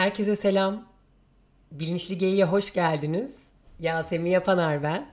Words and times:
Herkese 0.00 0.36
selam. 0.36 0.84
Bilinçli 1.72 2.18
Geyi'ye 2.18 2.44
hoş 2.44 2.72
geldiniz. 2.72 3.36
Yasemin 3.80 4.30
Yapanar 4.30 4.82
ben. 4.82 5.10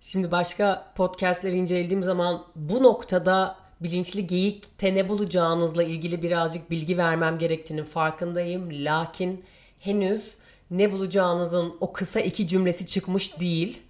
Şimdi 0.00 0.30
başka 0.30 0.92
podcastleri 0.96 1.56
incelediğim 1.56 2.02
zaman 2.02 2.44
bu 2.56 2.82
noktada 2.82 3.56
bilinçli 3.80 4.26
geyikte 4.26 4.94
ne 4.94 5.08
bulacağınızla 5.08 5.82
ilgili 5.82 6.22
birazcık 6.22 6.70
bilgi 6.70 6.98
vermem 6.98 7.38
gerektiğinin 7.38 7.84
farkındayım. 7.84 8.68
Lakin 8.72 9.44
henüz 9.80 10.34
ne 10.70 10.92
bulacağınızın 10.92 11.76
o 11.80 11.92
kısa 11.92 12.20
iki 12.20 12.46
cümlesi 12.46 12.86
çıkmış 12.86 13.40
değil. 13.40 13.82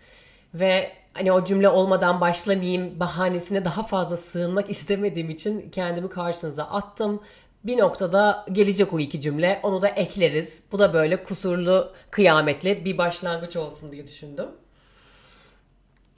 Ve 0.54 0.92
hani 1.14 1.32
o 1.32 1.44
cümle 1.44 1.68
olmadan 1.68 2.20
başlamayayım 2.20 3.00
bahanesine 3.00 3.64
daha 3.64 3.82
fazla 3.82 4.16
sığınmak 4.16 4.70
istemediğim 4.70 5.30
için 5.30 5.70
kendimi 5.70 6.08
karşınıza 6.08 6.64
attım 6.64 7.20
bir 7.64 7.78
noktada 7.78 8.46
gelecek 8.52 8.92
o 8.92 9.00
iki 9.00 9.20
cümle. 9.20 9.60
Onu 9.62 9.82
da 9.82 9.88
ekleriz. 9.88 10.62
Bu 10.72 10.78
da 10.78 10.94
böyle 10.94 11.22
kusurlu, 11.22 11.92
kıyametli 12.10 12.84
bir 12.84 12.98
başlangıç 12.98 13.56
olsun 13.56 13.92
diye 13.92 14.06
düşündüm. 14.06 14.48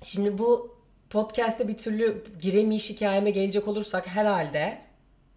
Şimdi 0.02 0.38
bu 0.38 0.76
podcast'te 1.10 1.68
bir 1.68 1.76
türlü 1.76 2.24
giremeyiş 2.42 2.90
hikayeme 2.90 3.30
gelecek 3.30 3.68
olursak 3.68 4.06
herhalde 4.06 4.78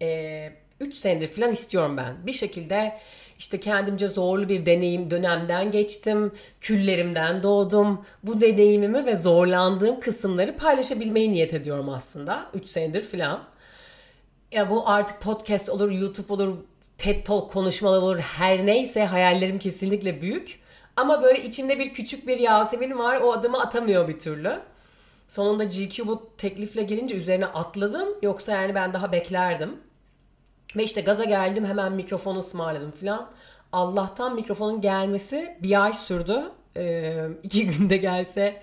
e, 0.00 0.98
senedir 0.98 1.28
falan 1.28 1.52
istiyorum 1.52 1.96
ben. 1.96 2.26
Bir 2.26 2.32
şekilde 2.32 2.98
işte 3.38 3.60
kendimce 3.60 4.08
zorlu 4.08 4.48
bir 4.48 4.66
deneyim 4.66 5.10
dönemden 5.10 5.70
geçtim. 5.70 6.32
Küllerimden 6.60 7.42
doğdum. 7.42 8.04
Bu 8.22 8.40
deneyimimi 8.40 9.06
ve 9.06 9.16
zorlandığım 9.16 10.00
kısımları 10.00 10.56
paylaşabilmeyi 10.56 11.32
niyet 11.32 11.54
ediyorum 11.54 11.88
aslında. 11.88 12.50
3 12.54 12.66
senedir 12.66 13.02
falan 13.02 13.44
ya 14.52 14.70
bu 14.70 14.88
artık 14.88 15.20
podcast 15.20 15.68
olur, 15.68 15.90
YouTube 15.90 16.32
olur, 16.32 16.56
TED 16.98 17.24
Talk 17.24 17.50
konuşmalar 17.50 18.02
olur. 18.02 18.18
Her 18.18 18.66
neyse 18.66 19.04
hayallerim 19.04 19.58
kesinlikle 19.58 20.20
büyük. 20.20 20.60
Ama 20.96 21.22
böyle 21.22 21.42
içimde 21.44 21.78
bir 21.78 21.92
küçük 21.94 22.26
bir 22.26 22.38
Yasemin 22.38 22.98
var. 22.98 23.20
O 23.20 23.32
adımı 23.32 23.60
atamıyor 23.60 24.08
bir 24.08 24.18
türlü. 24.18 24.60
Sonunda 25.28 25.64
GQ 25.64 26.06
bu 26.06 26.30
teklifle 26.38 26.82
gelince 26.82 27.16
üzerine 27.16 27.46
atladım. 27.46 28.08
Yoksa 28.22 28.52
yani 28.52 28.74
ben 28.74 28.92
daha 28.92 29.12
beklerdim. 29.12 29.76
Ve 30.76 30.84
işte 30.84 31.00
gaza 31.00 31.24
geldim 31.24 31.64
hemen 31.64 31.92
mikrofonu 31.92 32.38
ısmarladım 32.38 32.90
falan. 32.90 33.30
Allah'tan 33.72 34.34
mikrofonun 34.34 34.80
gelmesi 34.80 35.56
bir 35.62 35.84
ay 35.84 35.92
sürdü. 35.92 36.42
Ee, 36.76 37.26
iki 37.42 37.66
günde 37.66 37.96
gelse 37.96 38.62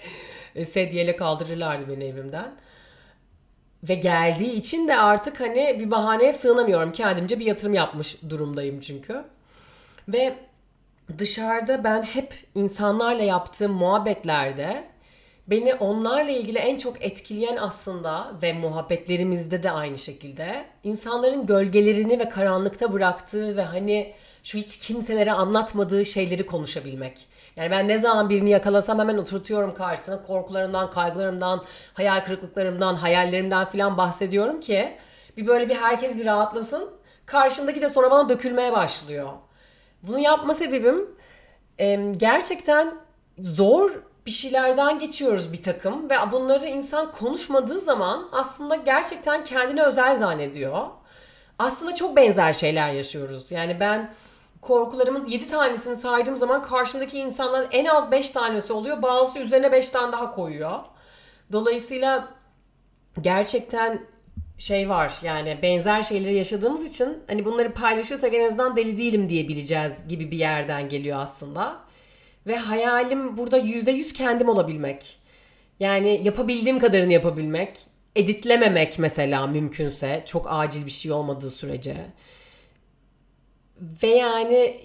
e, 0.56 0.66
sedyeyle 0.66 1.16
kaldırırlardı 1.16 1.90
beni 1.90 2.04
evimden 2.04 2.56
ve 3.90 3.96
geldiği 3.96 4.52
için 4.52 4.88
de 4.88 4.98
artık 4.98 5.40
hani 5.40 5.78
bir 5.80 5.92
bahaneye 5.92 6.34
sığınamıyorum. 6.34 6.92
Kendimce 6.92 7.40
bir 7.40 7.46
yatırım 7.46 7.74
yapmış 7.74 8.18
durumdayım 8.30 8.80
çünkü. 8.80 9.24
Ve 10.08 10.36
dışarıda 11.18 11.84
ben 11.84 12.02
hep 12.02 12.34
insanlarla 12.56 13.24
yaptığım 13.24 13.72
muhabbetlerde 13.72 14.84
beni 15.48 15.76
onlarla 15.76 16.32
ilgili 16.32 16.58
en 16.58 16.78
çok 16.78 17.02
etkileyen 17.02 17.58
aslında 17.58 18.32
ve 18.42 18.54
muhabbetlerimizde 18.54 19.64
de 19.64 19.72
aynı 19.72 19.98
şekilde 19.98 20.66
insanların 20.84 21.46
gölgelerini 21.46 22.20
ve 22.20 22.30
karanlıkta 22.30 22.94
bıraktığı 22.94 23.58
ve 23.58 23.62
hani 23.62 24.14
şu 24.44 24.58
hiç 24.58 24.80
kimselere 24.80 25.32
anlatmadığı 25.32 26.06
şeyleri 26.06 26.46
konuşabilmek. 26.46 27.26
Yani 27.56 27.72
ben 27.72 27.88
ne 27.88 28.00
zaman 28.00 28.30
birini 28.30 28.50
yakalasam 28.50 29.00
hemen 29.00 29.18
oturtuyorum 29.18 29.74
karşısına 29.74 30.22
korkularımdan, 30.22 30.90
kaygılarımdan, 30.90 31.64
hayal 31.94 32.26
kırıklıklarımdan, 32.26 32.96
hayallerimden 32.96 33.66
filan 33.66 33.98
bahsediyorum 33.98 34.60
ki 34.60 34.98
bir 35.38 35.48
böyle 35.48 35.70
bir 35.70 35.76
herkes 35.76 36.18
bir 36.18 36.26
rahatlasın. 36.26 36.90
Karşımdaki 37.26 37.82
de 37.82 37.90
sonra 37.90 38.12
bana 38.12 38.30
dökülmeye 38.30 38.72
başlıyor. 38.72 39.30
Bunu 40.04 40.20
yapma 40.20 40.54
sebebim 40.54 41.16
gerçekten 42.18 42.96
zor 43.40 43.92
bir 44.26 44.32
şeylerden 44.32 45.00
geçiyoruz 45.00 45.54
bir 45.54 45.64
takım 45.64 46.10
ve 46.10 46.16
bunları 46.32 46.68
insan 46.68 47.12
konuşmadığı 47.12 47.80
zaman 47.80 48.30
aslında 48.32 48.76
gerçekten 48.76 49.44
kendini 49.44 49.84
özel 49.84 50.18
zannediyor. 50.18 50.88
Aslında 51.60 51.96
çok 51.96 52.16
benzer 52.16 52.54
şeyler 52.54 52.92
yaşıyoruz. 52.92 53.52
Yani 53.52 53.80
ben 53.80 54.14
korkularımın 54.66 55.28
7 55.28 55.50
tanesini 55.50 55.96
saydığım 55.96 56.38
zaman 56.38 56.64
karşımdaki 56.64 57.20
insandan 57.20 57.68
en 57.72 57.86
az 57.86 58.12
5 58.12 58.30
tanesi 58.30 58.74
oluyor. 58.74 59.02
Bazısı 59.02 59.40
üzerine 59.40 59.72
5 59.72 59.90
tane 59.90 60.12
daha 60.12 60.32
koyuyor. 60.32 60.80
Dolayısıyla 61.52 62.28
gerçekten 63.22 64.02
şey 64.58 64.90
var 64.90 65.14
yani 65.24 65.60
benzer 65.62 66.04
şeyleri 66.04 66.36
yaşadığımız 66.36 66.84
için 66.84 67.18
hani 67.28 67.46
bunları 67.46 67.74
paylaşırsak 67.74 68.34
en 68.34 68.46
azından 68.46 68.76
deli 68.76 68.98
değilim 68.98 69.30
diyebileceğiz 69.30 70.08
gibi 70.08 70.32
bir 70.32 70.38
yerden 70.38 70.90
geliyor 70.90 71.20
aslında. 71.20 71.80
Ve 72.48 72.58
hayalim 72.58 73.38
burada 73.38 73.60
%100 73.60 74.14
kendim 74.14 74.50
olabilmek. 74.50 75.20
Yani 75.80 76.22
yapabildiğim 76.24 76.80
kadarını 76.80 77.14
yapabilmek. 77.14 77.80
Editlememek 78.16 79.00
mesela 79.00 79.48
mümkünse 79.48 80.24
çok 80.26 80.48
acil 80.50 80.86
bir 80.86 80.92
şey 80.92 81.12
olmadığı 81.12 81.52
sürece 81.52 81.96
ve 83.82 84.08
yani 84.08 84.82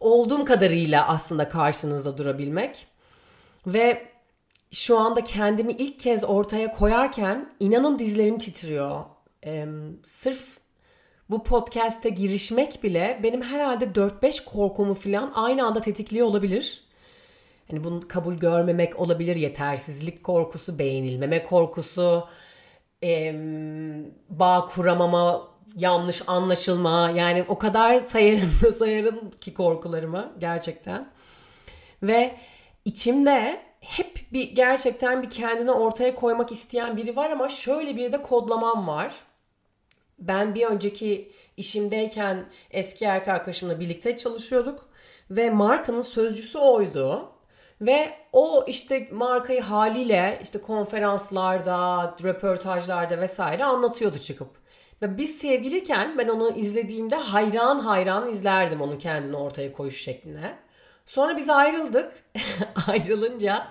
olduğum 0.00 0.44
kadarıyla 0.44 1.08
aslında 1.08 1.48
karşınızda 1.48 2.18
durabilmek 2.18 2.86
ve 3.66 4.12
şu 4.70 4.98
anda 4.98 5.24
kendimi 5.24 5.72
ilk 5.72 6.00
kez 6.00 6.24
ortaya 6.24 6.74
koyarken 6.74 7.54
inanın 7.60 7.98
dizlerim 7.98 8.38
titriyor. 8.38 9.04
Ee, 9.46 9.66
sırf 10.04 10.58
bu 11.30 11.44
podcast'e 11.44 12.08
girişmek 12.08 12.82
bile 12.82 13.20
benim 13.22 13.42
herhalde 13.42 13.84
4-5 13.84 14.44
korkumu 14.44 14.94
falan 14.94 15.32
aynı 15.34 15.66
anda 15.66 15.80
tetikliyor 15.80 16.26
olabilir. 16.26 16.84
Hani 17.70 17.84
bunu 17.84 18.08
kabul 18.08 18.34
görmemek 18.34 19.00
olabilir, 19.00 19.36
yetersizlik 19.36 20.24
korkusu, 20.24 20.78
beğenilmeme 20.78 21.44
korkusu, 21.44 22.28
e, 23.02 23.34
bağ 24.28 24.66
kuramama 24.66 25.51
yanlış 25.76 26.22
anlaşılma 26.26 27.10
yani 27.14 27.44
o 27.48 27.58
kadar 27.58 28.04
sayarım 28.04 28.50
sayarım 28.78 29.30
ki 29.30 29.54
korkularımı 29.54 30.32
gerçekten. 30.38 31.08
Ve 32.02 32.36
içimde 32.84 33.62
hep 33.80 34.20
bir 34.32 34.50
gerçekten 34.50 35.22
bir 35.22 35.30
kendini 35.30 35.70
ortaya 35.70 36.14
koymak 36.14 36.52
isteyen 36.52 36.96
biri 36.96 37.16
var 37.16 37.30
ama 37.30 37.48
şöyle 37.48 37.96
bir 37.96 38.12
de 38.12 38.22
kodlamam 38.22 38.88
var. 38.88 39.14
Ben 40.18 40.54
bir 40.54 40.66
önceki 40.66 41.32
işimdeyken 41.56 42.44
eski 42.70 43.04
erkek 43.04 43.28
arkadaşımla 43.28 43.80
birlikte 43.80 44.16
çalışıyorduk 44.16 44.88
ve 45.30 45.50
markanın 45.50 46.02
sözcüsü 46.02 46.58
oydu. 46.58 47.28
Ve 47.80 48.12
o 48.32 48.64
işte 48.66 49.08
markayı 49.12 49.60
haliyle 49.62 50.40
işte 50.42 50.60
konferanslarda, 50.60 52.16
röportajlarda 52.22 53.20
vesaire 53.20 53.64
anlatıyordu 53.64 54.18
çıkıp. 54.18 54.61
Biz 55.02 55.38
sevgiliyken 55.38 56.18
ben 56.18 56.28
onu 56.28 56.50
izlediğimde 56.56 57.16
hayran 57.16 57.78
hayran 57.78 58.30
izlerdim 58.30 58.80
onun 58.80 58.98
kendini 58.98 59.36
ortaya 59.36 59.72
koyuş 59.72 60.02
şekline. 60.02 60.58
Sonra 61.06 61.36
biz 61.36 61.48
ayrıldık. 61.48 62.12
Ayrılınca 62.88 63.66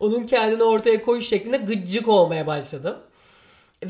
onun 0.00 0.26
kendini 0.26 0.62
ortaya 0.62 1.02
koyuş 1.04 1.28
şeklinde 1.28 1.56
gıcık 1.56 2.08
olmaya 2.08 2.46
başladım. 2.46 2.98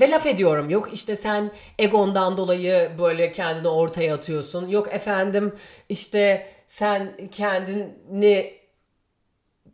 Ve 0.01 0.11
laf 0.11 0.27
ediyorum. 0.27 0.71
Yok 0.71 0.91
işte 0.93 1.17
sen 1.17 1.51
egondan 1.78 2.37
dolayı 2.37 2.91
böyle 2.98 3.33
kendini 3.33 3.69
ortaya 3.69 4.15
atıyorsun. 4.15 4.69
Yok 4.69 4.95
efendim 4.95 5.55
işte 5.89 6.47
sen 6.69 7.16
kendini 7.31 8.61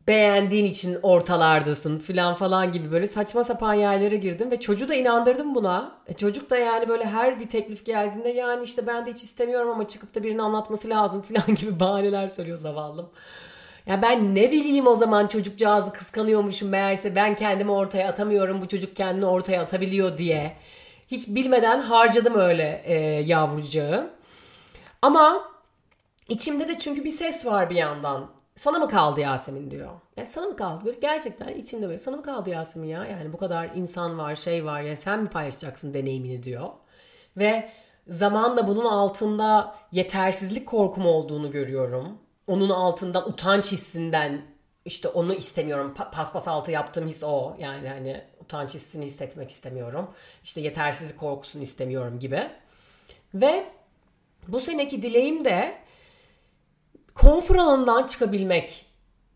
beğendiğin 0.09 0.65
için 0.65 0.99
ortalardasın 1.03 1.99
filan 1.99 2.35
falan 2.35 2.73
gibi 2.73 2.91
böyle 2.91 3.07
saçma 3.07 3.45
sapan 3.45 3.75
yerlere 3.75 4.17
girdim 4.17 4.51
ve 4.51 4.61
çocuğu 4.61 4.89
da 4.89 4.95
inandırdım 4.95 5.55
buna. 5.55 5.93
E 6.07 6.13
çocuk 6.13 6.51
da 6.51 6.59
yani 6.59 6.89
böyle 6.89 7.05
her 7.05 7.41
bir 7.41 7.49
teklif 7.49 7.87
geldiğinde 7.87 8.29
yani 8.29 8.65
işte 8.65 8.87
ben 8.87 9.07
de 9.07 9.13
hiç 9.13 9.23
istemiyorum 9.23 9.71
ama 9.71 9.89
çıkıp 9.89 10.15
da 10.15 10.23
birinin 10.23 10.39
anlatması 10.39 10.89
lazım 10.89 11.23
filan 11.29 11.55
gibi 11.55 11.81
bahaneler 11.81 12.29
söylüyor 12.29 12.59
zavallım. 12.59 13.11
Ya 13.87 14.03
ben 14.03 14.35
ne 14.35 14.53
bileyim 14.53 14.87
o 14.87 14.95
zaman 14.95 15.27
çocukcağızı 15.27 15.93
kıskanıyormuşum 15.93 16.69
meğerse 16.69 17.17
ben 17.17 17.35
kendimi 17.35 17.71
ortaya 17.71 18.09
atamıyorum 18.09 18.63
bu 18.63 18.69
çocuk 18.69 18.97
kendini 18.97 19.27
ortaya 19.27 19.63
atabiliyor 19.63 20.19
diye. 20.19 20.57
Hiç 21.09 21.29
bilmeden 21.29 21.81
harcadım 21.81 22.35
öyle 22.39 22.83
e, 22.85 22.95
yavrucağı. 23.27 24.11
Ama 25.03 25.51
içimde 26.29 26.69
de 26.69 26.79
çünkü 26.79 27.05
bir 27.05 27.13
ses 27.13 27.47
var 27.47 27.71
bir 27.71 27.77
yandan 27.77 28.38
sana 28.59 28.79
mı 28.79 28.89
kaldı 28.89 29.21
Yasemin 29.21 29.71
diyor. 29.71 29.91
Ya 30.17 30.27
sana 30.27 30.47
mı 30.47 30.57
kaldı? 30.57 30.85
Böyle 30.85 30.99
gerçekten 30.99 31.49
içinde 31.49 31.89
böyle 31.89 31.99
sana 31.99 32.17
mı 32.17 32.23
kaldı 32.23 32.51
Yasemin 32.51 32.89
ya? 32.89 33.05
Yani 33.05 33.33
bu 33.33 33.37
kadar 33.37 33.71
insan 33.75 34.19
var, 34.19 34.37
şey 34.37 34.65
var 34.65 34.81
ya 34.81 34.97
sen 34.97 35.23
mi 35.23 35.29
paylaşacaksın 35.31 35.95
deneyimini 35.95 36.43
diyor. 36.43 36.69
Ve 37.37 37.71
zamanla 38.09 38.67
bunun 38.67 38.85
altında 38.85 39.77
yetersizlik 39.93 40.67
korkum 40.67 41.07
olduğunu 41.07 41.51
görüyorum. 41.51 42.19
Onun 42.47 42.71
altından 42.71 43.29
utanç 43.29 43.73
hissinden 43.73 44.43
işte 44.85 45.09
onu 45.09 45.35
istemiyorum. 45.35 45.95
Pa- 45.99 46.11
paspas 46.11 46.49
altı 46.49 46.73
yaptığım 46.73 47.09
his 47.09 47.25
o. 47.25 47.57
Yani 47.59 47.89
hani 47.89 48.25
utanç 48.41 48.75
hissini 48.75 49.05
hissetmek 49.05 49.51
istemiyorum. 49.51 50.11
İşte 50.43 50.61
yetersizlik 50.61 51.21
korkusunu 51.21 51.63
istemiyorum 51.63 52.19
gibi. 52.19 52.51
Ve 53.35 53.65
bu 54.49 54.61
seneki 54.61 55.03
dileğim 55.03 55.45
de 55.45 55.88
konfor 57.19 57.57
alanından 57.57 58.07
çıkabilmek 58.07 58.87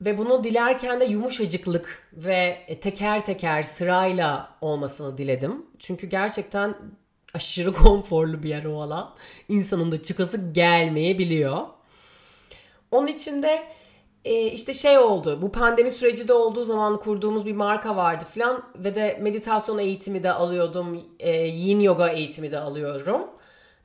ve 0.00 0.18
bunu 0.18 0.44
dilerken 0.44 1.00
de 1.00 1.04
yumuşacıklık 1.04 2.08
ve 2.12 2.66
teker 2.80 3.24
teker 3.24 3.62
sırayla 3.62 4.50
olmasını 4.60 5.18
diledim. 5.18 5.66
Çünkü 5.78 6.06
gerçekten 6.06 6.74
aşırı 7.34 7.72
konforlu 7.74 8.42
bir 8.42 8.48
yer 8.48 8.64
o 8.64 8.82
alan. 8.82 9.14
İnsanın 9.48 9.92
da 9.92 10.02
çıkası 10.02 10.52
gelmeyebiliyor. 10.52 11.66
Onun 12.90 13.06
için 13.06 13.42
de 13.42 13.62
e, 14.24 14.46
işte 14.46 14.74
şey 14.74 14.98
oldu. 14.98 15.38
Bu 15.42 15.52
pandemi 15.52 15.90
süreci 15.92 16.28
de 16.28 16.32
olduğu 16.32 16.64
zaman 16.64 17.00
kurduğumuz 17.00 17.46
bir 17.46 17.52
marka 17.52 17.96
vardı 17.96 18.24
falan 18.34 18.62
ve 18.76 18.94
de 18.94 19.18
meditasyon 19.22 19.78
eğitimi 19.78 20.22
de 20.22 20.32
alıyordum. 20.32 21.00
E, 21.18 21.30
yin 21.46 21.80
yoga 21.80 22.08
eğitimi 22.08 22.52
de 22.52 22.58
alıyorum. 22.58 23.22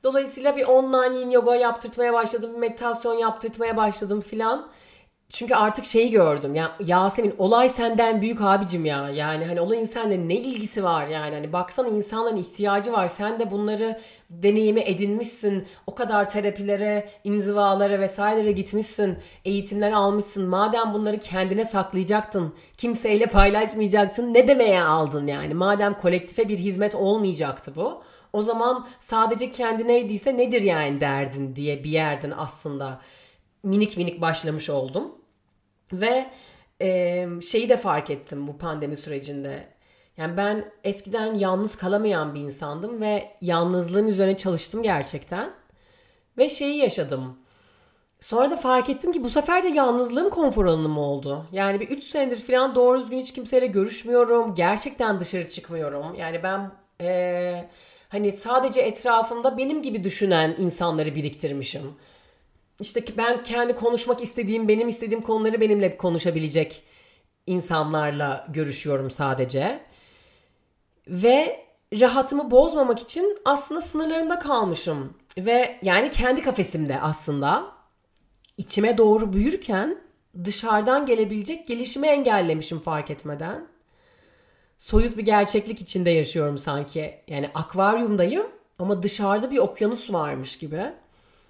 Dolayısıyla 0.04 0.56
bir 0.56 0.64
online 0.64 1.34
yoga 1.34 1.56
yaptırtmaya 1.56 2.12
başladım, 2.12 2.58
meditasyon 2.58 3.14
yaptırtmaya 3.14 3.76
başladım 3.76 4.20
filan. 4.20 4.70
Çünkü 5.30 5.54
artık 5.54 5.84
şeyi 5.84 6.10
gördüm. 6.10 6.54
Ya 6.54 6.72
Yasemin 6.86 7.34
olay 7.38 7.68
senden 7.68 8.20
büyük 8.20 8.40
abicim 8.40 8.84
ya. 8.84 9.10
Yani 9.10 9.44
hani 9.44 9.60
olayın 9.60 9.84
seninle 9.84 10.28
ne 10.28 10.34
ilgisi 10.34 10.84
var 10.84 11.06
yani. 11.06 11.34
Hani 11.34 11.52
baksana 11.52 11.88
insanların 11.88 12.36
ihtiyacı 12.36 12.92
var. 12.92 13.08
Sen 13.08 13.40
de 13.40 13.50
bunları 13.50 14.00
deneyimi 14.30 14.80
edinmişsin. 14.80 15.66
O 15.86 15.94
kadar 15.94 16.30
terapilere, 16.30 17.10
inzivalara 17.24 18.00
vesairelere 18.00 18.52
gitmişsin. 18.52 19.18
Eğitimler 19.44 19.92
almışsın. 19.92 20.48
Madem 20.48 20.94
bunları 20.94 21.18
kendine 21.18 21.64
saklayacaktın, 21.64 22.54
kimseyle 22.76 23.26
paylaşmayacaktın. 23.26 24.34
Ne 24.34 24.48
demeye 24.48 24.82
aldın 24.82 25.26
yani? 25.26 25.54
Madem 25.54 25.94
kolektife 25.94 26.48
bir 26.48 26.58
hizmet 26.58 26.94
olmayacaktı 26.94 27.72
bu. 27.76 28.02
O 28.38 28.42
zaman 28.42 28.88
sadece 29.00 29.50
kendineydiyse 29.50 30.36
nedir 30.36 30.62
yani 30.62 31.00
derdin 31.00 31.56
diye 31.56 31.84
bir 31.84 31.90
yerden 31.90 32.32
aslında 32.36 33.00
minik 33.62 33.96
minik 33.96 34.20
başlamış 34.20 34.70
oldum. 34.70 35.14
Ve 35.92 36.26
e, 36.82 37.26
şeyi 37.42 37.68
de 37.68 37.76
fark 37.76 38.10
ettim 38.10 38.46
bu 38.46 38.58
pandemi 38.58 38.96
sürecinde. 38.96 39.68
Yani 40.16 40.36
ben 40.36 40.72
eskiden 40.84 41.34
yalnız 41.34 41.76
kalamayan 41.76 42.34
bir 42.34 42.40
insandım 42.40 43.00
ve 43.00 43.30
yalnızlığın 43.40 44.08
üzerine 44.08 44.36
çalıştım 44.36 44.82
gerçekten. 44.82 45.50
Ve 46.38 46.48
şeyi 46.48 46.78
yaşadım. 46.78 47.38
Sonra 48.20 48.50
da 48.50 48.56
fark 48.56 48.88
ettim 48.90 49.12
ki 49.12 49.24
bu 49.24 49.30
sefer 49.30 49.62
de 49.62 49.68
yalnızlığım 49.68 50.30
konfor 50.30 50.66
alanım 50.66 50.98
oldu. 50.98 51.46
Yani 51.52 51.80
bir 51.80 51.88
3 51.88 52.04
senedir 52.04 52.38
falan 52.38 52.74
doğru 52.74 53.00
düzgün 53.00 53.18
hiç 53.18 53.34
kimseyle 53.34 53.66
görüşmüyorum. 53.66 54.54
Gerçekten 54.54 55.20
dışarı 55.20 55.48
çıkmıyorum. 55.48 56.14
Yani 56.14 56.42
ben 56.42 56.70
e, 57.00 57.68
hani 58.08 58.32
sadece 58.32 58.80
etrafımda 58.80 59.58
benim 59.58 59.82
gibi 59.82 60.04
düşünen 60.04 60.56
insanları 60.58 61.14
biriktirmişim 61.14 61.82
işte 62.80 63.04
ben 63.16 63.42
kendi 63.42 63.74
konuşmak 63.74 64.22
istediğim, 64.22 64.68
benim 64.68 64.88
istediğim 64.88 65.22
konuları 65.22 65.60
benimle 65.60 65.96
konuşabilecek 65.96 66.82
insanlarla 67.46 68.46
görüşüyorum 68.48 69.10
sadece. 69.10 69.80
Ve 71.08 71.64
rahatımı 72.00 72.50
bozmamak 72.50 73.00
için 73.00 73.38
aslında 73.44 73.80
sınırlarımda 73.80 74.38
kalmışım. 74.38 75.14
Ve 75.38 75.78
yani 75.82 76.10
kendi 76.10 76.42
kafesimde 76.42 77.00
aslında 77.00 77.72
içime 78.56 78.98
doğru 78.98 79.32
büyürken 79.32 79.98
dışarıdan 80.44 81.06
gelebilecek 81.06 81.66
gelişimi 81.66 82.06
engellemişim 82.06 82.78
fark 82.78 83.10
etmeden. 83.10 83.66
Soyut 84.78 85.16
bir 85.16 85.22
gerçeklik 85.22 85.80
içinde 85.80 86.10
yaşıyorum 86.10 86.58
sanki. 86.58 87.14
Yani 87.28 87.50
akvaryumdayım 87.54 88.46
ama 88.78 89.02
dışarıda 89.02 89.50
bir 89.50 89.58
okyanus 89.58 90.12
varmış 90.12 90.58
gibi. 90.58 90.82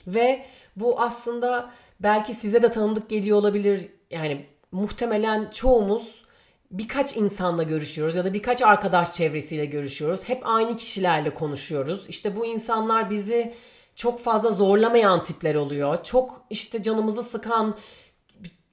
Ve 0.07 0.45
bu 0.77 1.01
aslında 1.01 1.71
belki 2.01 2.35
size 2.35 2.63
de 2.63 2.71
tanıdık 2.71 3.11
geliyor 3.11 3.39
olabilir. 3.39 3.89
Yani 4.11 4.47
muhtemelen 4.73 5.51
çoğumuz 5.51 6.23
birkaç 6.71 7.17
insanla 7.17 7.63
görüşüyoruz 7.63 8.17
ya 8.17 8.25
da 8.25 8.35
birkaç 8.35 8.63
arkadaş 8.63 9.15
çevresiyle 9.15 9.67
görüşüyoruz. 9.67 10.29
Hep 10.29 10.43
aynı 10.45 10.77
kişilerle 10.77 11.35
konuşuyoruz. 11.35 12.07
İşte 12.09 12.37
bu 12.37 12.47
insanlar 12.47 13.11
bizi 13.11 13.55
çok 13.97 14.21
fazla 14.21 14.51
zorlamayan 14.51 15.23
tipler 15.23 15.55
oluyor. 15.55 16.05
Çok 16.05 16.45
işte 16.51 16.83
canımızı 16.83 17.23
sıkan, 17.23 17.77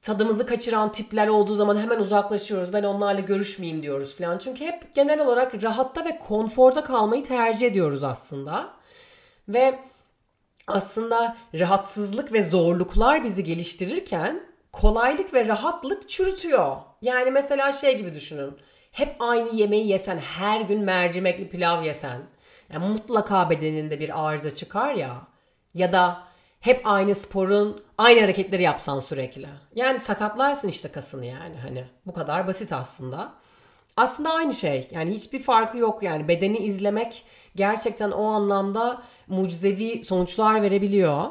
tadımızı 0.05 0.45
kaçıran 0.45 0.91
tipler 0.91 1.27
olduğu 1.27 1.55
zaman 1.55 1.77
hemen 1.77 1.99
uzaklaşıyoruz. 1.99 2.73
Ben 2.73 2.83
onlarla 2.83 3.19
görüşmeyeyim 3.19 3.83
diyoruz 3.83 4.17
falan. 4.17 4.37
Çünkü 4.37 4.65
hep 4.65 4.95
genel 4.95 5.19
olarak 5.19 5.63
rahatta 5.63 6.05
ve 6.05 6.19
konforda 6.19 6.83
kalmayı 6.83 7.23
tercih 7.23 7.67
ediyoruz 7.67 8.03
aslında. 8.03 8.73
Ve 9.47 9.79
aslında 10.67 11.37
rahatsızlık 11.59 12.33
ve 12.33 12.43
zorluklar 12.43 13.23
bizi 13.23 13.43
geliştirirken 13.43 14.43
kolaylık 14.71 15.33
ve 15.33 15.47
rahatlık 15.47 16.09
çürütüyor. 16.09 16.77
Yani 17.01 17.31
mesela 17.31 17.71
şey 17.71 17.97
gibi 17.97 18.15
düşünün. 18.15 18.57
Hep 18.91 19.15
aynı 19.19 19.55
yemeği 19.55 19.87
yesen, 19.87 20.17
her 20.17 20.61
gün 20.61 20.81
mercimekli 20.81 21.49
pilav 21.49 21.83
yesen, 21.83 22.21
yani 22.73 22.87
mutlaka 22.87 23.49
bedeninde 23.49 23.99
bir 23.99 24.25
arıza 24.25 24.55
çıkar 24.55 24.93
ya. 24.93 25.27
Ya 25.73 25.93
da 25.93 26.23
hep 26.65 26.81
aynı 26.83 27.15
sporun 27.15 27.83
aynı 27.97 28.21
hareketleri 28.21 28.63
yapsan 28.63 28.99
sürekli. 28.99 29.47
Yani 29.75 29.99
sakatlarsın 29.99 30.67
işte 30.67 30.89
kasını 30.91 31.25
yani 31.25 31.55
hani. 31.61 31.85
Bu 32.05 32.13
kadar 32.13 32.47
basit 32.47 32.73
aslında. 32.73 33.33
Aslında 33.97 34.33
aynı 34.33 34.53
şey. 34.53 34.87
Yani 34.91 35.13
hiçbir 35.13 35.43
farkı 35.43 35.77
yok 35.77 36.03
yani. 36.03 36.27
Bedeni 36.27 36.57
izlemek 36.57 37.23
gerçekten 37.55 38.11
o 38.11 38.25
anlamda 38.25 39.01
mucizevi 39.27 40.03
sonuçlar 40.03 40.61
verebiliyor. 40.61 41.25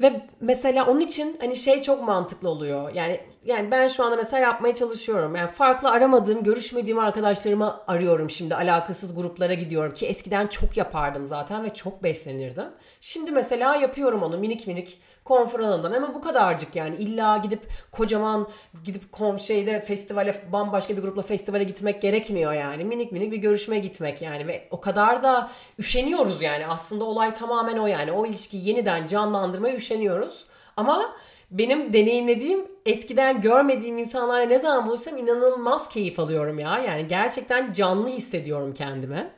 Ve 0.00 0.22
mesela 0.40 0.86
onun 0.86 1.00
için 1.00 1.36
hani 1.40 1.56
şey 1.56 1.82
çok 1.82 2.02
mantıklı 2.02 2.48
oluyor. 2.48 2.94
Yani 2.94 3.20
yani 3.44 3.70
ben 3.70 3.88
şu 3.88 4.04
anda 4.04 4.16
mesela 4.16 4.40
yapmaya 4.40 4.74
çalışıyorum. 4.74 5.36
Yani 5.36 5.50
farklı 5.50 5.90
aramadığım, 5.90 6.44
görüşmediğim 6.44 6.98
arkadaşlarımı 6.98 7.80
arıyorum 7.86 8.30
şimdi. 8.30 8.54
Alakasız 8.54 9.14
gruplara 9.14 9.54
gidiyorum 9.54 9.94
ki 9.94 10.06
eskiden 10.06 10.46
çok 10.46 10.76
yapardım 10.76 11.28
zaten 11.28 11.64
ve 11.64 11.74
çok 11.74 12.02
beslenirdim. 12.02 12.68
Şimdi 13.00 13.30
mesela 13.30 13.76
yapıyorum 13.76 14.22
onu 14.22 14.38
minik 14.38 14.66
minik 14.66 15.00
konfor 15.24 15.60
alanından. 15.60 15.92
Ama 15.92 16.14
bu 16.14 16.20
kadarcık 16.20 16.76
yani. 16.76 16.96
İlla 16.96 17.36
gidip 17.36 17.60
kocaman 17.92 18.48
gidip 18.84 19.12
kom 19.12 19.40
şeyde 19.40 19.80
festivale 19.80 20.34
bambaşka 20.52 20.96
bir 20.96 21.02
grupla 21.02 21.22
festivale 21.22 21.64
gitmek 21.64 22.00
gerekmiyor 22.00 22.52
yani. 22.52 22.84
Minik 22.84 23.12
minik 23.12 23.32
bir 23.32 23.36
görüşme 23.36 23.78
gitmek 23.78 24.22
yani. 24.22 24.46
Ve 24.46 24.68
o 24.70 24.80
kadar 24.80 25.22
da 25.22 25.50
üşeniyoruz 25.78 26.42
yani. 26.42 26.66
Aslında 26.66 27.04
olay 27.04 27.34
tamamen 27.34 27.78
o 27.78 27.86
yani. 27.86 28.12
O 28.12 28.26
ilişkiyi 28.26 28.68
yeniden 28.68 29.06
canlandırmaya 29.06 29.76
üşeniyoruz. 29.76 30.44
Ama 30.76 31.12
benim 31.50 31.92
deneyimlediğim 31.92 32.66
eskiden 32.86 33.40
görmediğim 33.40 33.98
insanlarla 33.98 34.46
ne 34.46 34.58
zaman 34.58 34.86
buluşsam 34.86 35.18
inanılmaz 35.18 35.88
keyif 35.88 36.20
alıyorum 36.20 36.58
ya. 36.58 36.78
Yani 36.78 37.08
gerçekten 37.08 37.72
canlı 37.72 38.08
hissediyorum 38.08 38.74
kendimi. 38.74 39.30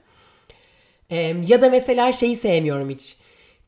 Ee, 1.10 1.36
ya 1.46 1.62
da 1.62 1.70
mesela 1.70 2.12
şeyi 2.12 2.36
sevmiyorum 2.36 2.90
hiç 2.90 3.16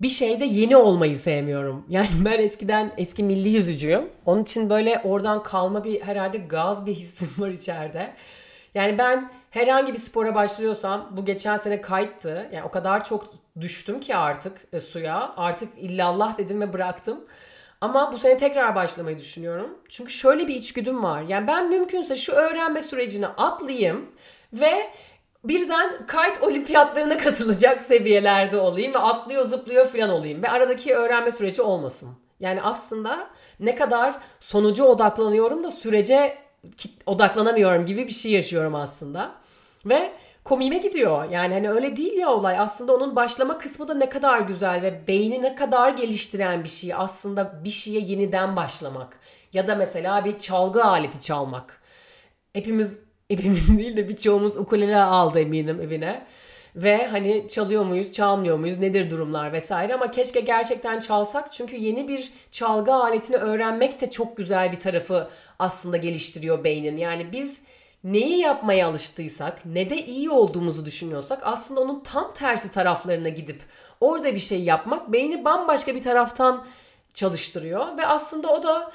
bir 0.03 0.09
şeyde 0.09 0.45
yeni 0.45 0.77
olmayı 0.77 1.19
sevmiyorum. 1.19 1.87
Yani 1.91 2.09
ben 2.25 2.39
eskiden 2.39 2.93
eski 2.97 3.25
milli 3.25 3.49
yüzücüyüm. 3.49 4.11
Onun 4.27 4.43
için 4.43 4.71
böyle 4.71 5.01
oradan 5.05 5.43
kalma 5.43 5.85
bir 5.85 6.01
herhalde 6.01 6.39
gaz 6.39 6.87
bir 6.87 6.95
hissim 6.95 7.31
var 7.39 7.49
içeride. 7.49 8.15
Yani 8.75 8.99
ben 8.99 9.31
herhangi 9.51 9.93
bir 9.93 9.99
spora 9.99 10.35
başlıyorsam 10.35 11.13
bu 11.17 11.25
geçen 11.25 11.57
sene 11.57 11.81
kayıttı. 11.81 12.49
Yani 12.53 12.65
o 12.65 12.71
kadar 12.71 13.05
çok 13.05 13.35
düştüm 13.61 14.01
ki 14.01 14.17
artık 14.17 14.67
e, 14.73 14.81
suya. 14.81 15.35
Artık 15.37 15.69
illallah 15.79 16.39
dedim 16.39 16.61
ve 16.61 16.73
bıraktım. 16.73 17.25
Ama 17.81 18.13
bu 18.13 18.19
sene 18.19 18.39
tekrar 18.39 18.75
başlamayı 18.75 19.19
düşünüyorum. 19.19 19.79
Çünkü 19.89 20.13
şöyle 20.13 20.49
bir 20.49 20.55
içgüdüm 20.55 21.03
var. 21.03 21.23
Yani 21.23 21.47
ben 21.47 21.71
mümkünse 21.71 22.17
şu 22.17 22.33
öğrenme 22.33 22.83
sürecini 22.83 23.27
atlayayım 23.27 24.11
ve 24.53 24.91
birden 25.45 26.07
kite 26.07 26.47
olimpiyatlarına 26.47 27.19
katılacak 27.19 27.85
seviyelerde 27.85 28.57
olayım 28.57 28.95
ve 28.95 28.99
atlıyor 28.99 29.45
zıplıyor 29.45 29.87
falan 29.87 30.11
olayım 30.11 30.43
ve 30.43 30.51
aradaki 30.51 30.95
öğrenme 30.95 31.33
süreci 31.33 31.63
olmasın. 31.63 32.09
Yani 32.41 32.63
aslında 32.63 33.31
ne 33.61 33.75
kadar 33.75 34.15
sonucu 34.41 34.85
odaklanıyorum 34.85 35.65
da 35.65 35.71
sürece 35.71 36.39
odaklanamıyorum 37.07 37.87
gibi 37.87 38.07
bir 38.07 38.13
şey 38.13 38.33
yaşıyorum 38.33 38.75
aslında. 38.75 39.33
Ve 39.87 40.13
komiğime 40.45 40.79
gidiyor. 40.79 41.31
Yani 41.31 41.55
hani 41.55 41.71
öyle 41.71 41.97
değil 41.97 42.19
ya 42.19 42.31
olay. 42.31 42.59
Aslında 42.59 42.95
onun 42.95 43.17
başlama 43.17 43.59
kısmı 43.59 43.89
da 43.89 43.95
ne 43.95 44.09
kadar 44.09 44.41
güzel 44.41 44.83
ve 44.83 45.09
beyni 45.09 45.43
ne 45.43 45.55
kadar 45.55 45.91
geliştiren 45.91 46.65
bir 46.65 46.69
şey. 46.69 46.95
Aslında 46.95 47.65
bir 47.65 47.71
şeye 47.71 48.01
yeniden 48.01 48.57
başlamak. 48.57 49.19
Ya 49.53 49.69
da 49.69 49.75
mesela 49.75 50.25
bir 50.25 50.39
çalgı 50.39 50.85
aleti 50.85 51.21
çalmak. 51.21 51.83
Hepimiz 52.53 52.99
hepimiz 53.39 53.79
değil 53.79 53.97
de 53.97 54.09
birçoğumuz 54.09 54.57
ukulele 54.57 54.97
aldı 54.97 55.41
eminim 55.41 55.81
evine. 55.81 56.27
Ve 56.77 57.07
hani 57.07 57.49
çalıyor 57.49 57.85
muyuz, 57.85 58.13
çalmıyor 58.13 58.59
muyuz, 58.59 58.79
nedir 58.79 59.11
durumlar 59.11 59.53
vesaire 59.53 59.95
ama 59.95 60.11
keşke 60.11 60.41
gerçekten 60.41 61.01
çalsak 61.01 61.53
çünkü 61.53 61.77
yeni 61.77 62.09
bir 62.09 62.33
çalgı 62.51 62.95
aletini 62.95 63.37
öğrenmek 63.37 64.01
de 64.01 64.11
çok 64.11 64.37
güzel 64.37 64.73
bir 64.73 64.81
tarafı 64.81 65.29
aslında 65.59 65.97
geliştiriyor 65.97 66.65
beynin. 66.65 66.97
Yani 66.97 67.33
biz 67.33 67.61
neyi 68.05 68.39
yapmaya 68.39 68.89
alıştıysak, 68.89 69.67
ne 69.67 69.91
de 69.91 69.97
iyi 69.97 70.31
olduğumuzu 70.31 70.87
düşünüyorsak 70.87 71.41
aslında 71.45 71.81
onun 71.81 72.01
tam 72.01 72.35
tersi 72.35 72.71
taraflarına 72.71 73.29
gidip 73.29 73.63
orada 74.01 74.35
bir 74.35 74.41
şey 74.41 74.63
yapmak 74.63 75.13
beyni 75.13 75.45
bambaşka 75.45 75.95
bir 75.95 76.03
taraftan 76.03 76.67
çalıştırıyor 77.15 77.99
ve 77.99 78.07
aslında 78.07 78.49
o 78.49 78.63
da 78.63 78.93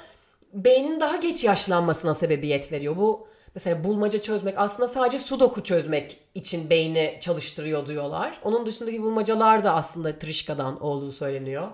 beynin 0.52 1.00
daha 1.00 1.16
geç 1.16 1.44
yaşlanmasına 1.44 2.14
sebebiyet 2.14 2.72
veriyor. 2.72 2.96
Bu 2.96 3.29
mesela 3.54 3.84
bulmaca 3.84 4.22
çözmek 4.22 4.54
aslında 4.58 4.88
sadece 4.88 5.18
sudoku 5.18 5.64
çözmek 5.64 6.18
için 6.34 6.70
beyni 6.70 7.18
çalıştırıyor 7.20 7.86
diyorlar. 7.86 8.40
Onun 8.44 8.66
dışındaki 8.66 9.02
bulmacalar 9.02 9.64
da 9.64 9.74
aslında 9.74 10.18
trişkadan 10.18 10.82
olduğu 10.82 11.10
söyleniyor. 11.10 11.68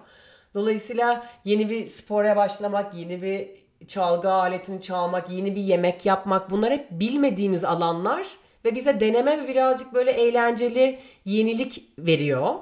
Dolayısıyla 0.55 1.27
yeni 1.45 1.71
bir 1.71 1.87
spora 1.87 2.37
başlamak, 2.37 2.95
yeni 2.95 3.23
bir 3.23 3.49
çalgı 3.89 4.33
aletini 4.33 4.81
çalmak, 4.81 5.31
yeni 5.31 5.57
bir 5.57 5.61
yemek 5.61 6.07
yapmak 6.07 6.51
bunlar 6.51 6.73
hep 6.73 6.91
bilmediğimiz 6.91 7.65
alanlar 7.65 8.27
ve 8.65 8.75
bize 8.75 9.01
deneme 9.01 9.43
ve 9.43 9.49
birazcık 9.49 9.95
böyle 9.95 10.11
eğlenceli 10.11 10.99
yenilik 11.25 11.83
veriyor. 11.99 12.55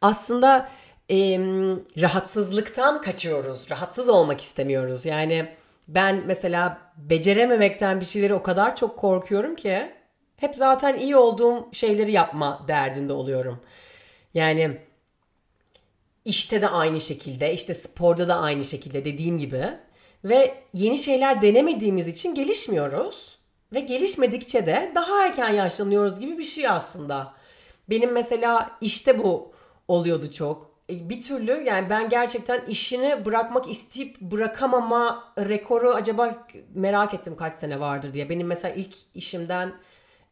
Aslında 0.00 0.68
e, 1.10 1.38
rahatsızlıktan 2.00 3.00
kaçıyoruz. 3.00 3.70
Rahatsız 3.70 4.08
olmak 4.08 4.40
istemiyoruz. 4.40 5.06
Yani 5.06 5.48
ben 5.88 6.22
mesela 6.26 6.92
becerememekten 6.96 8.00
bir 8.00 8.04
şeyleri 8.04 8.34
o 8.34 8.42
kadar 8.42 8.76
çok 8.76 8.98
korkuyorum 8.98 9.56
ki 9.56 9.92
hep 10.36 10.54
zaten 10.54 10.98
iyi 10.98 11.16
olduğum 11.16 11.68
şeyleri 11.72 12.12
yapma 12.12 12.64
derdinde 12.68 13.12
oluyorum. 13.12 13.60
Yani 14.34 14.78
işte 16.24 16.60
de 16.62 16.68
aynı 16.68 17.00
şekilde, 17.00 17.54
işte 17.54 17.74
sporda 17.74 18.28
da 18.28 18.36
aynı 18.36 18.64
şekilde 18.64 19.04
dediğim 19.04 19.38
gibi 19.38 19.64
ve 20.24 20.54
yeni 20.72 20.98
şeyler 20.98 21.42
denemediğimiz 21.42 22.08
için 22.08 22.34
gelişmiyoruz 22.34 23.38
ve 23.72 23.80
gelişmedikçe 23.80 24.66
de 24.66 24.92
daha 24.94 25.26
erken 25.26 25.48
yaşlanıyoruz 25.48 26.18
gibi 26.20 26.38
bir 26.38 26.44
şey 26.44 26.68
aslında. 26.68 27.34
Benim 27.90 28.12
mesela 28.12 28.78
işte 28.80 29.18
bu 29.18 29.52
oluyordu 29.88 30.32
çok. 30.32 30.73
E, 30.90 31.08
bir 31.08 31.22
türlü 31.22 31.52
yani 31.52 31.90
ben 31.90 32.08
gerçekten 32.08 32.64
işini 32.66 33.24
bırakmak 33.24 33.70
isteyip 33.70 34.20
bırakamama 34.20 35.32
rekoru 35.38 35.90
acaba 35.90 36.46
merak 36.74 37.14
ettim 37.14 37.36
kaç 37.36 37.56
sene 37.56 37.80
vardır 37.80 38.14
diye. 38.14 38.30
Benim 38.30 38.46
mesela 38.46 38.74
ilk 38.74 38.94
işimden 39.14 39.72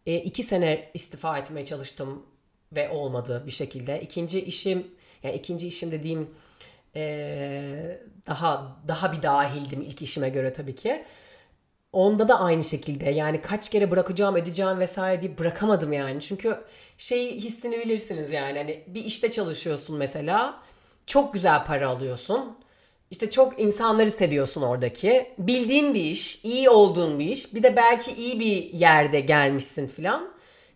e, 0.07 0.17
iki 0.17 0.43
sene 0.43 0.91
istifa 0.95 1.39
etmeye 1.39 1.65
çalıştım 1.65 2.27
ve 2.73 2.91
olmadı 2.91 3.43
bir 3.47 3.51
şekilde. 3.53 4.01
İkinci 4.01 4.41
işim 4.41 4.87
yani 5.23 5.35
ikinci 5.35 5.69
işim 5.69 5.91
dediğim 5.91 6.31
e, 6.97 8.01
daha 8.27 8.77
daha 8.89 9.13
bir 9.13 9.23
dahildim 9.23 9.81
ilk 9.83 10.03
işime 10.03 10.29
göre 10.29 10.53
tabii 10.53 10.75
ki. 10.75 11.05
Onda 11.93 12.29
da 12.29 12.41
aynı 12.41 12.65
şekilde 12.65 13.11
yani 13.11 13.41
kaç 13.43 13.71
kere 13.71 13.91
bırakacağım 13.91 14.37
edeceğim 14.37 14.79
vesaire 14.79 15.23
diye 15.23 15.39
bırakamadım 15.39 15.93
yani. 15.93 16.21
Çünkü 16.21 16.57
şey 16.99 17.37
hissini 17.41 17.79
bilirsiniz 17.81 18.33
yani 18.33 18.59
hani 18.59 18.85
bir 18.87 19.05
işte 19.05 19.31
çalışıyorsun 19.31 19.97
mesela 19.97 20.63
çok 21.07 21.35
güzel 21.35 21.65
para 21.65 21.89
alıyorsun. 21.89 22.59
İşte 23.11 23.31
çok 23.31 23.61
insanları 23.61 24.11
seviyorsun 24.11 24.63
oradaki. 24.63 25.35
Bildiğin 25.39 25.95
bir 25.95 26.05
iş, 26.05 26.45
iyi 26.45 26.71
olduğun 26.71 27.19
bir 27.19 27.27
iş. 27.27 27.55
Bir 27.55 27.63
de 27.63 27.77
belki 27.77 28.13
iyi 28.13 28.41
bir 28.41 28.73
yerde 28.73 29.21
gelmişsin 29.21 29.87
filan. 29.89 30.32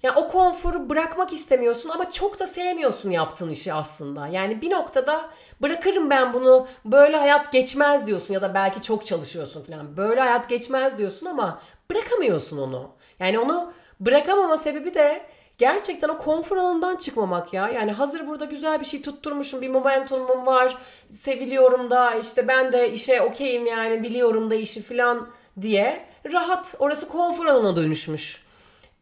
Yani 0.07 0.19
o 0.19 0.29
konforu 0.29 0.89
bırakmak 0.91 1.33
istemiyorsun 1.33 1.89
ama 1.89 2.11
çok 2.11 2.39
da 2.39 2.47
sevmiyorsun 2.47 3.11
yaptığın 3.11 3.51
işi 3.51 3.73
aslında. 3.73 4.27
Yani 4.27 4.61
bir 4.63 4.71
noktada 4.71 5.31
bırakırım 5.63 6.11
ben 6.11 6.33
bunu 6.33 6.69
böyle 6.85 7.17
hayat 7.17 7.53
geçmez 7.53 8.07
diyorsun 8.07 8.35
ya 8.35 8.43
da 8.43 8.55
belki 8.55 8.83
çok 8.83 9.07
çalışıyorsun 9.07 9.63
falan. 9.63 9.97
Böyle 9.97 10.21
hayat 10.21 10.49
geçmez 10.49 10.99
diyorsun 10.99 11.27
ama 11.27 11.61
bırakamıyorsun 11.91 12.59
onu. 12.59 12.91
Yani 13.19 13.39
onu 13.39 13.73
bırakamama 14.01 14.59
sebebi 14.59 14.95
de 14.95 15.27
gerçekten 15.59 16.09
o 16.09 16.19
konfor 16.19 16.57
alanından 16.57 16.97
çıkmamak 16.97 17.53
ya. 17.53 17.69
Yani 17.69 17.93
hazır 17.93 18.27
burada 18.27 18.45
güzel 18.45 18.81
bir 18.81 18.87
şey 18.87 19.03
tutturmuşum, 19.03 19.61
bir 19.61 19.69
momentumum 19.69 20.47
var, 20.47 20.79
seviliyorum 21.09 21.91
da 21.91 22.15
işte 22.15 22.49
ben 22.49 22.73
de 22.73 22.93
işe 22.93 23.21
okeyim 23.21 23.67
yani 23.67 24.03
biliyorum 24.03 24.51
da 24.51 24.55
işi 24.55 24.83
falan 24.83 25.29
diye 25.63 26.07
rahat 26.33 26.75
orası 26.79 27.09
konfor 27.09 27.47
alanına 27.47 27.77
dönüşmüş. 27.77 28.46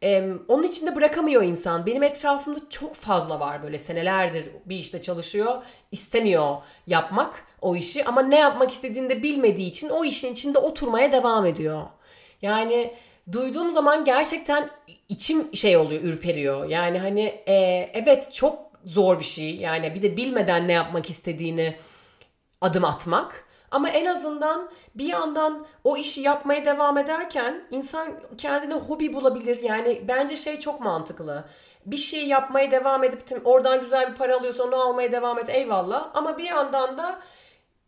Ee, 0.02 0.32
onun 0.48 0.62
içinde 0.62 0.96
bırakamıyor 0.96 1.42
insan. 1.42 1.86
Benim 1.86 2.02
etrafımda 2.02 2.58
çok 2.70 2.94
fazla 2.94 3.40
var 3.40 3.62
böyle 3.62 3.78
senelerdir 3.78 4.44
bir 4.66 4.76
işte 4.76 5.02
çalışıyor. 5.02 5.62
istemiyor 5.92 6.56
yapmak 6.86 7.44
o 7.60 7.76
işi 7.76 8.04
ama 8.04 8.22
ne 8.22 8.38
yapmak 8.38 8.70
istediğini 8.70 9.10
de 9.10 9.22
bilmediği 9.22 9.68
için 9.68 9.88
o 9.88 10.04
işin 10.04 10.32
içinde 10.32 10.58
oturmaya 10.58 11.12
devam 11.12 11.46
ediyor. 11.46 11.82
Yani 12.42 12.94
duyduğum 13.32 13.70
zaman 13.72 14.04
gerçekten 14.04 14.70
içim 15.08 15.56
şey 15.56 15.76
oluyor, 15.76 16.02
ürperiyor. 16.02 16.68
Yani 16.68 16.98
hani 16.98 17.22
e, 17.46 17.54
evet 17.94 18.32
çok 18.32 18.58
zor 18.84 19.18
bir 19.18 19.24
şey. 19.24 19.56
Yani 19.56 19.94
bir 19.94 20.02
de 20.02 20.16
bilmeden 20.16 20.68
ne 20.68 20.72
yapmak 20.72 21.10
istediğini 21.10 21.76
adım 22.60 22.84
atmak. 22.84 23.43
Ama 23.74 23.88
en 23.88 24.06
azından 24.06 24.70
bir 24.94 25.06
yandan 25.06 25.66
o 25.84 25.96
işi 25.96 26.20
yapmaya 26.20 26.64
devam 26.64 26.98
ederken 26.98 27.64
insan 27.70 28.08
kendine 28.38 28.74
hobi 28.74 29.12
bulabilir. 29.12 29.62
Yani 29.62 30.04
bence 30.08 30.36
şey 30.36 30.58
çok 30.58 30.80
mantıklı. 30.80 31.44
Bir 31.86 31.96
şey 31.96 32.28
yapmaya 32.28 32.70
devam 32.70 33.04
edip 33.04 33.22
oradan 33.44 33.80
güzel 33.80 34.10
bir 34.10 34.16
para 34.16 34.36
alıyorsan 34.36 34.68
onu 34.68 34.82
almaya 34.82 35.12
devam 35.12 35.38
et 35.38 35.48
eyvallah. 35.48 36.10
Ama 36.14 36.38
bir 36.38 36.44
yandan 36.44 36.98
da 36.98 37.18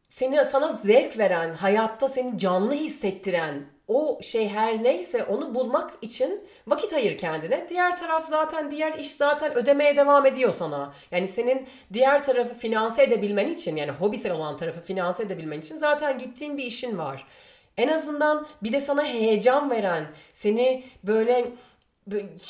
seni 0.09 0.45
sana 0.45 0.73
zevk 0.73 1.19
veren, 1.19 1.55
hayatta 1.55 2.09
seni 2.09 2.39
canlı 2.39 2.73
hissettiren 2.73 3.76
o 3.89 4.19
şey 4.23 4.49
her 4.49 4.83
neyse 4.83 5.25
onu 5.25 5.55
bulmak 5.55 5.91
için 6.03 6.41
vakit 6.67 6.93
ayır 6.93 7.19
kendine. 7.19 7.67
Diğer 7.69 7.97
taraf 7.97 8.27
zaten 8.27 8.71
diğer 8.71 8.99
iş 8.99 9.11
zaten 9.11 9.55
ödemeye 9.55 9.97
devam 9.97 10.27
ediyor 10.27 10.55
sana. 10.55 10.93
Yani 11.11 11.29
senin 11.29 11.67
diğer 11.93 12.25
tarafı 12.25 12.55
finanse 12.55 13.03
edebilmen 13.03 13.49
için 13.49 13.77
yani 13.77 13.91
hobisel 13.91 14.33
olan 14.33 14.57
tarafı 14.57 14.81
finanse 14.81 15.23
edebilmen 15.23 15.59
için 15.61 15.77
zaten 15.77 16.19
gittiğin 16.19 16.59
bir 16.59 16.65
işin 16.65 16.99
var. 16.99 17.27
En 17.77 17.89
azından 17.89 18.47
bir 18.63 18.73
de 18.73 18.81
sana 18.81 19.05
heyecan 19.05 19.71
veren, 19.71 20.07
seni 20.33 20.85
böyle 21.05 21.53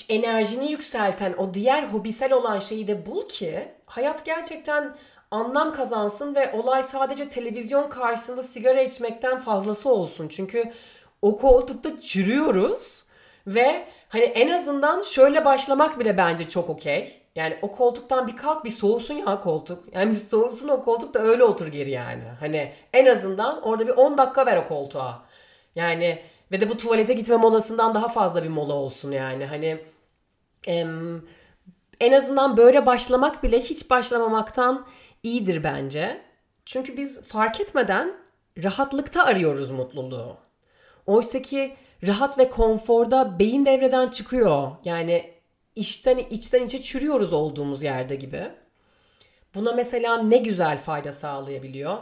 enerjini 0.08 0.70
yükselten 0.70 1.32
o 1.32 1.54
diğer 1.54 1.82
hobisel 1.82 2.32
olan 2.32 2.58
şeyi 2.58 2.88
de 2.88 3.06
bul 3.06 3.28
ki 3.28 3.68
hayat 3.86 4.24
gerçekten 4.24 4.96
anlam 5.30 5.72
kazansın 5.72 6.34
ve 6.34 6.52
olay 6.52 6.82
sadece 6.82 7.28
televizyon 7.28 7.90
karşısında 7.90 8.42
sigara 8.42 8.80
içmekten 8.80 9.38
fazlası 9.38 9.90
olsun. 9.92 10.28
Çünkü 10.28 10.72
o 11.22 11.36
koltukta 11.36 12.00
çürüyoruz 12.00 13.04
ve 13.46 13.84
hani 14.08 14.24
en 14.24 14.48
azından 14.48 15.00
şöyle 15.02 15.44
başlamak 15.44 15.98
bile 15.98 16.16
bence 16.16 16.48
çok 16.48 16.70
okey. 16.70 17.22
Yani 17.34 17.58
o 17.62 17.72
koltuktan 17.72 18.26
bir 18.26 18.36
kalk 18.36 18.64
bir 18.64 18.70
soğusun 18.70 19.14
ya 19.14 19.40
koltuk. 19.40 19.84
Yani 19.94 20.10
bir 20.10 20.16
soğusun 20.16 20.68
o 20.68 20.84
koltuk 20.84 21.14
da 21.14 21.18
öyle 21.18 21.44
otur 21.44 21.66
geri 21.66 21.90
yani. 21.90 22.22
Hani 22.40 22.72
en 22.92 23.06
azından 23.06 23.62
orada 23.62 23.86
bir 23.86 23.92
10 23.92 24.18
dakika 24.18 24.46
ver 24.46 24.56
o 24.56 24.68
koltuğa. 24.68 25.22
Yani 25.74 26.22
ve 26.52 26.60
de 26.60 26.68
bu 26.68 26.76
tuvalete 26.76 27.14
gitme 27.14 27.36
molasından 27.36 27.94
daha 27.94 28.08
fazla 28.08 28.42
bir 28.42 28.48
mola 28.48 28.74
olsun 28.74 29.12
yani. 29.12 29.46
Hani 29.46 29.78
em, 30.66 31.22
en 32.00 32.12
azından 32.12 32.56
böyle 32.56 32.86
başlamak 32.86 33.42
bile 33.42 33.60
hiç 33.60 33.90
başlamamaktan 33.90 34.86
iyidir 35.22 35.64
bence. 35.64 36.22
Çünkü 36.66 36.96
biz 36.96 37.22
fark 37.22 37.60
etmeden 37.60 38.12
rahatlıkta 38.64 39.24
arıyoruz 39.24 39.70
mutluluğu. 39.70 40.45
Oysa 41.06 41.42
ki 41.42 41.76
rahat 42.06 42.38
ve 42.38 42.50
konforda 42.50 43.38
beyin 43.38 43.66
devreden 43.66 44.08
çıkıyor. 44.08 44.72
Yani 44.84 45.34
içten, 45.74 46.18
içten 46.18 46.66
içe 46.66 46.82
çürüyoruz 46.82 47.32
olduğumuz 47.32 47.82
yerde 47.82 48.14
gibi. 48.16 48.48
Buna 49.54 49.72
mesela 49.72 50.22
ne 50.22 50.36
güzel 50.36 50.78
fayda 50.78 51.12
sağlayabiliyor? 51.12 51.98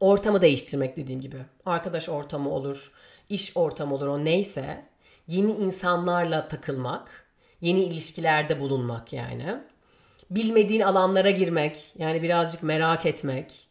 Ortamı 0.00 0.42
değiştirmek 0.42 0.96
dediğim 0.96 1.20
gibi. 1.20 1.36
Arkadaş 1.66 2.08
ortamı 2.08 2.50
olur, 2.50 2.92
iş 3.28 3.56
ortamı 3.56 3.94
olur 3.94 4.06
o 4.06 4.24
neyse. 4.24 4.84
Yeni 5.28 5.52
insanlarla 5.52 6.48
takılmak, 6.48 7.26
yeni 7.60 7.84
ilişkilerde 7.84 8.60
bulunmak 8.60 9.12
yani. 9.12 9.56
Bilmediğin 10.30 10.80
alanlara 10.80 11.30
girmek, 11.30 11.92
yani 11.98 12.22
birazcık 12.22 12.62
merak 12.62 13.06
etmek. 13.06 13.68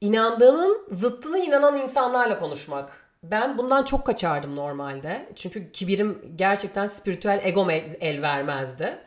İnandığının 0.00 0.86
zıttını 0.90 1.38
inanan 1.38 1.76
insanlarla 1.76 2.38
konuşmak 2.38 3.07
ben 3.22 3.58
bundan 3.58 3.84
çok 3.84 4.06
kaçardım 4.06 4.56
normalde. 4.56 5.28
Çünkü 5.36 5.72
kibirim 5.72 6.32
gerçekten 6.36 6.86
spiritüel 6.86 7.40
egom 7.44 7.70
el, 7.70 7.96
el 8.00 8.22
vermezdi. 8.22 8.98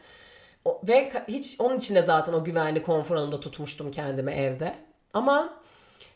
O, 0.65 0.82
ve 0.88 1.12
hiç 1.27 1.56
onun 1.60 1.77
içinde 1.77 2.01
zaten 2.01 2.34
o 2.34 2.44
güvenli 2.44 2.84
konfor 2.84 3.32
tutmuştum 3.32 3.91
kendimi 3.91 4.32
evde. 4.32 4.75
Ama 5.13 5.53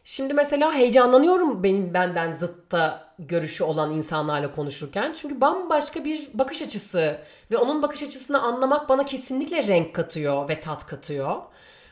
şimdi 0.04 0.34
mesela 0.34 0.74
heyecanlanıyorum 0.74 1.64
benim 1.64 1.94
benden 1.94 2.34
zıtta 2.34 3.14
görüşü 3.20 3.64
olan 3.64 3.94
insanlarla 3.94 4.52
konuşurken. 4.52 5.14
Çünkü 5.14 5.42
bambaşka 5.42 6.06
bir 6.06 6.30
bakış 6.34 6.62
açısı 6.62 7.18
ve 7.52 7.58
onun 7.58 7.82
bakış 7.82 8.04
açısını 8.04 8.42
anlamak 8.42 8.90
bana 8.90 9.06
kesinlikle 9.06 9.68
renk 9.68 9.96
katıyor 9.96 10.50
ve 10.50 10.60
tat 10.60 10.86
katıyor. 10.86 11.42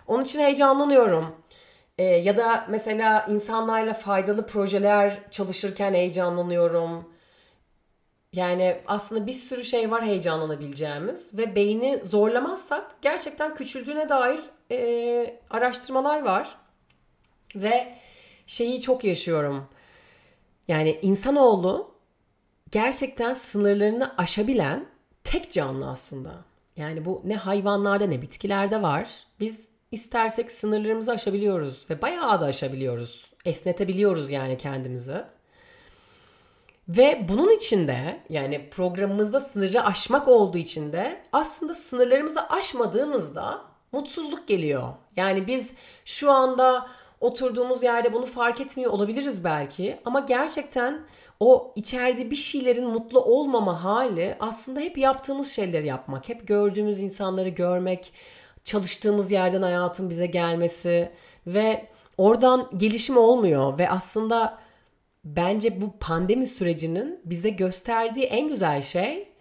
Onun 0.07 0.23
için 0.23 0.39
heyecanlanıyorum. 0.39 1.35
E, 1.97 2.03
ya 2.03 2.37
da 2.37 2.65
mesela 2.69 3.25
insanlarla 3.29 3.93
faydalı 3.93 4.47
projeler 4.47 5.29
çalışırken 5.31 5.93
heyecanlanıyorum. 5.93 7.13
Yani 8.33 8.81
aslında 8.87 9.27
bir 9.27 9.33
sürü 9.33 9.63
şey 9.63 9.91
var 9.91 10.05
heyecanlanabileceğimiz 10.05 11.37
ve 11.37 11.55
beyni 11.55 11.97
zorlamazsak 12.05 12.95
gerçekten 13.01 13.55
küçüldüğüne 13.55 14.09
dair 14.09 14.39
e, 14.71 15.39
araştırmalar 15.49 16.21
var. 16.21 16.57
Ve 17.55 17.97
şeyi 18.47 18.81
çok 18.81 19.03
yaşıyorum. 19.03 19.67
Yani 20.67 20.99
insanoğlu 21.01 21.95
gerçekten 22.71 23.33
sınırlarını 23.33 24.17
aşabilen 24.17 24.85
tek 25.23 25.51
canlı 25.51 25.89
aslında. 25.89 26.45
Yani 26.77 27.05
bu 27.05 27.21
ne 27.25 27.35
hayvanlarda 27.35 28.05
ne 28.05 28.21
bitkilerde 28.21 28.81
var. 28.81 29.09
Biz 29.39 29.72
istersek 29.93 30.51
sınırlarımızı 30.51 31.11
aşabiliyoruz 31.11 31.85
ve 31.89 32.01
bayağı 32.01 32.41
da 32.41 32.45
aşabiliyoruz. 32.45 33.25
Esnetebiliyoruz 33.45 34.31
yani 34.31 34.57
kendimizi. 34.57 35.23
Ve 36.89 37.25
bunun 37.29 37.57
içinde 37.57 38.19
yani 38.29 38.69
programımızda 38.69 39.39
sınırı 39.39 39.83
aşmak 39.83 40.27
olduğu 40.27 40.57
için 40.57 40.93
de 40.93 41.21
aslında 41.31 41.75
sınırlarımızı 41.75 42.49
aşmadığımızda 42.49 43.61
mutsuzluk 43.91 44.47
geliyor. 44.47 44.89
Yani 45.15 45.47
biz 45.47 45.73
şu 46.05 46.31
anda 46.31 46.87
oturduğumuz 47.21 47.83
yerde 47.83 48.13
bunu 48.13 48.25
fark 48.25 48.61
etmiyor 48.61 48.91
olabiliriz 48.91 49.43
belki 49.43 49.99
ama 50.05 50.19
gerçekten 50.19 51.01
o 51.39 51.73
içeride 51.75 52.31
bir 52.31 52.35
şeylerin 52.35 52.87
mutlu 52.87 53.19
olmama 53.19 53.83
hali 53.83 54.35
aslında 54.39 54.79
hep 54.79 54.97
yaptığımız 54.97 55.51
şeyleri 55.51 55.87
yapmak, 55.87 56.29
hep 56.29 56.47
gördüğümüz 56.47 56.99
insanları 56.99 57.49
görmek, 57.49 58.13
çalıştığımız 58.63 59.31
yerden 59.31 59.61
hayatın 59.61 60.09
bize 60.09 60.25
gelmesi 60.25 61.11
ve 61.47 61.87
oradan 62.17 62.69
gelişim 62.77 63.17
olmuyor 63.17 63.79
ve 63.79 63.89
aslında 63.89 64.59
bence 65.25 65.81
bu 65.81 65.97
pandemi 65.99 66.47
sürecinin 66.47 67.19
bize 67.25 67.49
gösterdiği 67.49 68.25
en 68.25 68.47
güzel 68.47 68.81
şey 68.81 69.33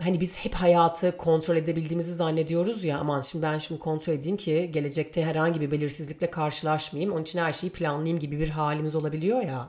hani 0.00 0.20
biz 0.20 0.36
hep 0.36 0.54
hayatı 0.54 1.16
kontrol 1.16 1.56
edebildiğimizi 1.56 2.14
zannediyoruz 2.14 2.84
ya 2.84 2.98
aman 2.98 3.20
şimdi 3.20 3.42
ben 3.42 3.58
şimdi 3.58 3.80
kontrol 3.80 4.12
edeyim 4.12 4.36
ki 4.36 4.70
gelecekte 4.72 5.24
herhangi 5.24 5.60
bir 5.60 5.70
belirsizlikle 5.70 6.30
karşılaşmayayım. 6.30 7.12
Onun 7.14 7.22
için 7.22 7.38
her 7.38 7.52
şeyi 7.52 7.70
planlayayım 7.70 8.18
gibi 8.18 8.40
bir 8.40 8.48
halimiz 8.48 8.94
olabiliyor 8.94 9.42
ya. 9.42 9.68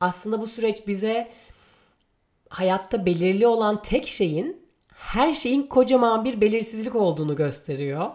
Aslında 0.00 0.40
bu 0.40 0.46
süreç 0.46 0.86
bize 0.86 1.30
hayatta 2.48 3.06
belirli 3.06 3.46
olan 3.46 3.82
tek 3.82 4.06
şeyin 4.06 4.63
her 5.12 5.34
şeyin 5.34 5.62
kocaman 5.62 6.24
bir 6.24 6.40
belirsizlik 6.40 6.94
olduğunu 6.94 7.36
gösteriyor. 7.36 8.10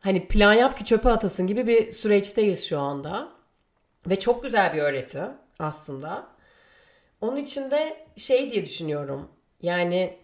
Hani 0.00 0.28
plan 0.28 0.52
yap 0.52 0.78
ki 0.78 0.84
çöpe 0.84 1.10
atasın 1.10 1.46
gibi 1.46 1.66
bir 1.66 1.92
süreçteyiz 1.92 2.68
şu 2.68 2.80
anda. 2.80 3.28
Ve 4.06 4.18
çok 4.18 4.42
güzel 4.42 4.74
bir 4.74 4.82
öğreti 4.82 5.22
aslında. 5.58 6.26
Onun 7.20 7.36
için 7.36 7.70
de 7.70 8.06
şey 8.16 8.50
diye 8.50 8.64
düşünüyorum. 8.64 9.28
Yani 9.62 10.18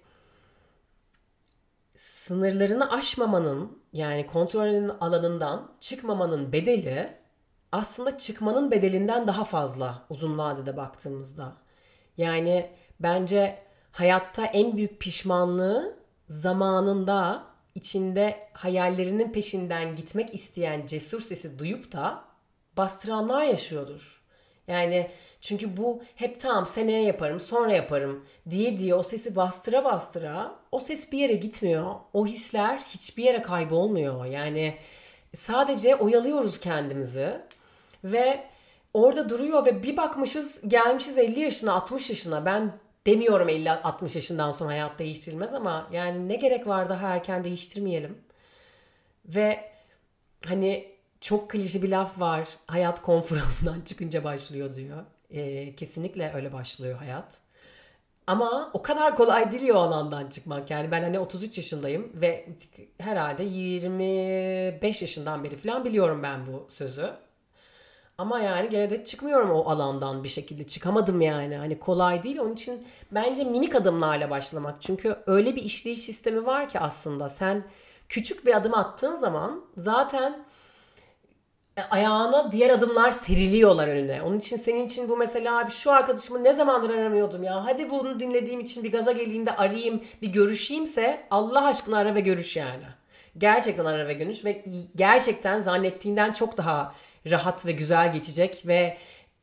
sınırlarını 1.96 2.92
aşmamanın 2.92 3.78
yani 3.92 4.26
kontrolünün 4.26 4.88
alanından 5.00 5.72
çıkmamanın 5.80 6.52
bedeli 6.52 7.14
aslında 7.72 8.18
çıkmanın 8.18 8.70
bedelinden 8.70 9.26
daha 9.26 9.44
fazla 9.44 10.02
uzun 10.10 10.38
vadede 10.38 10.76
baktığımızda. 10.76 11.52
Yani 12.16 12.70
bence 13.00 13.69
hayatta 13.92 14.44
en 14.44 14.76
büyük 14.76 15.00
pişmanlığı 15.00 15.96
zamanında 16.28 17.44
içinde 17.74 18.48
hayallerinin 18.52 19.32
peşinden 19.32 19.96
gitmek 19.96 20.34
isteyen 20.34 20.86
cesur 20.86 21.20
sesi 21.20 21.58
duyup 21.58 21.92
da 21.92 22.24
bastıranlar 22.76 23.44
yaşıyordur. 23.44 24.22
Yani 24.68 25.10
çünkü 25.40 25.76
bu 25.76 26.02
hep 26.14 26.40
tamam 26.40 26.66
seneye 26.66 27.02
yaparım 27.02 27.40
sonra 27.40 27.72
yaparım 27.72 28.24
diye 28.50 28.78
diye 28.78 28.94
o 28.94 29.02
sesi 29.02 29.36
bastıra 29.36 29.84
bastıra 29.84 30.54
o 30.72 30.80
ses 30.80 31.12
bir 31.12 31.18
yere 31.18 31.34
gitmiyor. 31.34 31.94
O 32.12 32.26
hisler 32.26 32.78
hiçbir 32.78 33.24
yere 33.24 33.42
kaybolmuyor. 33.42 34.24
Yani 34.24 34.78
sadece 35.36 35.96
oyalıyoruz 35.96 36.60
kendimizi 36.60 37.40
ve 38.04 38.44
orada 38.94 39.28
duruyor 39.28 39.66
ve 39.66 39.82
bir 39.82 39.96
bakmışız 39.96 40.60
gelmişiz 40.68 41.18
50 41.18 41.40
yaşına 41.40 41.72
60 41.72 42.10
yaşına 42.10 42.44
ben 42.44 42.72
demiyorum 43.06 43.48
50-60 43.48 44.16
yaşından 44.16 44.50
sonra 44.50 44.70
hayat 44.70 44.98
değiştirilmez 44.98 45.54
ama 45.54 45.88
yani 45.92 46.28
ne 46.28 46.36
gerek 46.36 46.66
var 46.66 46.88
daha 46.88 47.08
erken 47.08 47.44
değiştirmeyelim. 47.44 48.18
Ve 49.26 49.70
hani 50.44 50.94
çok 51.20 51.50
klişe 51.50 51.82
bir 51.82 51.88
laf 51.88 52.20
var. 52.20 52.48
Hayat 52.66 53.02
konfor 53.02 53.36
alanından 53.36 53.80
çıkınca 53.84 54.24
başlıyor 54.24 54.76
diyor. 54.76 55.04
E, 55.30 55.74
kesinlikle 55.76 56.32
öyle 56.34 56.52
başlıyor 56.52 56.98
hayat. 56.98 57.40
Ama 58.26 58.70
o 58.74 58.82
kadar 58.82 59.16
kolay 59.16 59.52
değil 59.52 59.70
o 59.70 59.78
alandan 59.78 60.28
çıkmak. 60.28 60.70
Yani 60.70 60.90
ben 60.90 61.02
hani 61.02 61.18
33 61.18 61.56
yaşındayım 61.58 62.12
ve 62.14 62.48
herhalde 62.98 63.42
25 63.44 65.02
yaşından 65.02 65.44
beri 65.44 65.56
falan 65.56 65.84
biliyorum 65.84 66.22
ben 66.22 66.46
bu 66.46 66.66
sözü. 66.70 67.10
Ama 68.20 68.40
yani 68.40 68.68
gene 68.68 68.90
de 68.90 69.04
çıkmıyorum 69.04 69.50
o 69.50 69.70
alandan 69.70 70.24
bir 70.24 70.28
şekilde. 70.28 70.66
Çıkamadım 70.66 71.20
yani. 71.20 71.56
Hani 71.56 71.78
kolay 71.78 72.22
değil. 72.22 72.38
Onun 72.38 72.52
için 72.52 72.86
bence 73.10 73.44
minik 73.44 73.74
adımlarla 73.74 74.30
başlamak. 74.30 74.82
Çünkü 74.82 75.16
öyle 75.26 75.56
bir 75.56 75.62
işleyiş 75.62 75.98
sistemi 75.98 76.46
var 76.46 76.68
ki 76.68 76.80
aslında. 76.80 77.28
Sen 77.28 77.64
küçük 78.08 78.46
bir 78.46 78.56
adım 78.56 78.74
attığın 78.74 79.16
zaman 79.16 79.64
zaten 79.76 80.44
e, 81.76 81.82
ayağına 81.82 82.52
diğer 82.52 82.70
adımlar 82.70 83.10
seriliyorlar 83.10 83.88
önüne. 83.88 84.22
Onun 84.22 84.38
için 84.38 84.56
senin 84.56 84.86
için 84.86 85.08
bu 85.08 85.16
mesela 85.16 85.58
abi 85.58 85.70
şu 85.70 85.92
arkadaşımı 85.92 86.44
ne 86.44 86.52
zamandır 86.52 86.90
aramıyordum 86.90 87.42
ya. 87.42 87.64
Hadi 87.64 87.90
bunu 87.90 88.20
dinlediğim 88.20 88.60
için 88.60 88.84
bir 88.84 88.92
gaza 88.92 89.12
geleyim 89.12 89.46
de 89.46 89.56
arayayım, 89.56 90.00
bir 90.22 90.28
görüşeyimse 90.28 91.26
Allah 91.30 91.66
aşkına 91.66 91.98
ara 91.98 92.14
ve 92.14 92.20
görüş 92.20 92.56
yani. 92.56 92.84
Gerçekten 93.38 93.84
ara 93.84 94.08
ve 94.08 94.12
görüş 94.12 94.44
ve 94.44 94.64
gerçekten 94.96 95.60
zannettiğinden 95.60 96.32
çok 96.32 96.56
daha 96.56 96.94
rahat 97.26 97.66
ve 97.66 97.72
güzel 97.72 98.12
geçecek 98.12 98.66
ve 98.66 98.96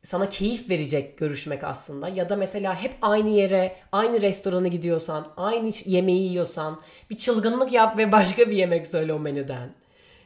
sana 0.04 0.30
keyif 0.30 0.70
verecek 0.70 1.18
görüşmek 1.18 1.64
aslında. 1.64 2.10
Ya 2.10 2.30
da 2.30 2.36
mesela 2.36 2.84
hep 2.84 2.96
aynı 3.02 3.30
yere, 3.30 3.76
aynı 3.92 4.22
restorana 4.22 4.68
gidiyorsan, 4.68 5.28
aynı 5.38 5.72
yemeği 5.86 6.30
yiyorsan 6.30 6.82
bir 7.10 7.18
çılgınlık 7.18 7.74
yap 7.74 7.98
ve 7.98 8.12
başka 8.12 8.50
bir 8.50 8.56
yemek 8.56 8.88
söyle 8.88 9.14
o 9.14 9.20
menüden. 9.20 9.74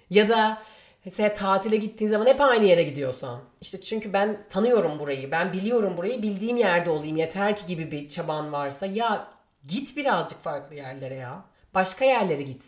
Ya 0.10 0.30
da 0.30 0.62
Mesela 1.06 1.34
tatile 1.34 1.78
gittiğin 1.78 2.12
zaman 2.12 2.26
hep 2.26 2.42
aynı 2.42 2.66
yere 2.66 2.84
gidiyorsan. 2.84 3.42
İşte 3.62 3.82
çünkü 3.82 4.14
ben 4.14 4.44
tanıyorum 4.50 5.00
burayı, 5.00 5.32
ben 5.32 5.54
biliyorum 5.54 5.98
burayı, 5.98 6.22
bildiğim 6.22 6.58
yerde 6.58 6.90
olayım 6.90 7.18
yeter 7.18 7.56
ki 7.56 7.66
gibi 7.66 7.92
bir 7.92 8.10
çaban 8.10 8.52
varsa 8.52 8.86
ya 8.86 9.28
git 9.66 9.98
birazcık 9.98 10.44
farklı 10.44 10.76
yerlere 10.76 11.16
ya. 11.16 11.46
Başka 11.74 12.06
yerlere 12.06 12.42
git. 12.42 12.64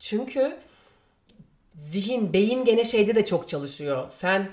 Çünkü 0.00 0.56
zihin, 1.74 2.32
beyin 2.32 2.64
gene 2.64 2.84
şeyde 2.84 3.14
de 3.14 3.24
çok 3.24 3.48
çalışıyor. 3.48 4.06
Sen 4.10 4.48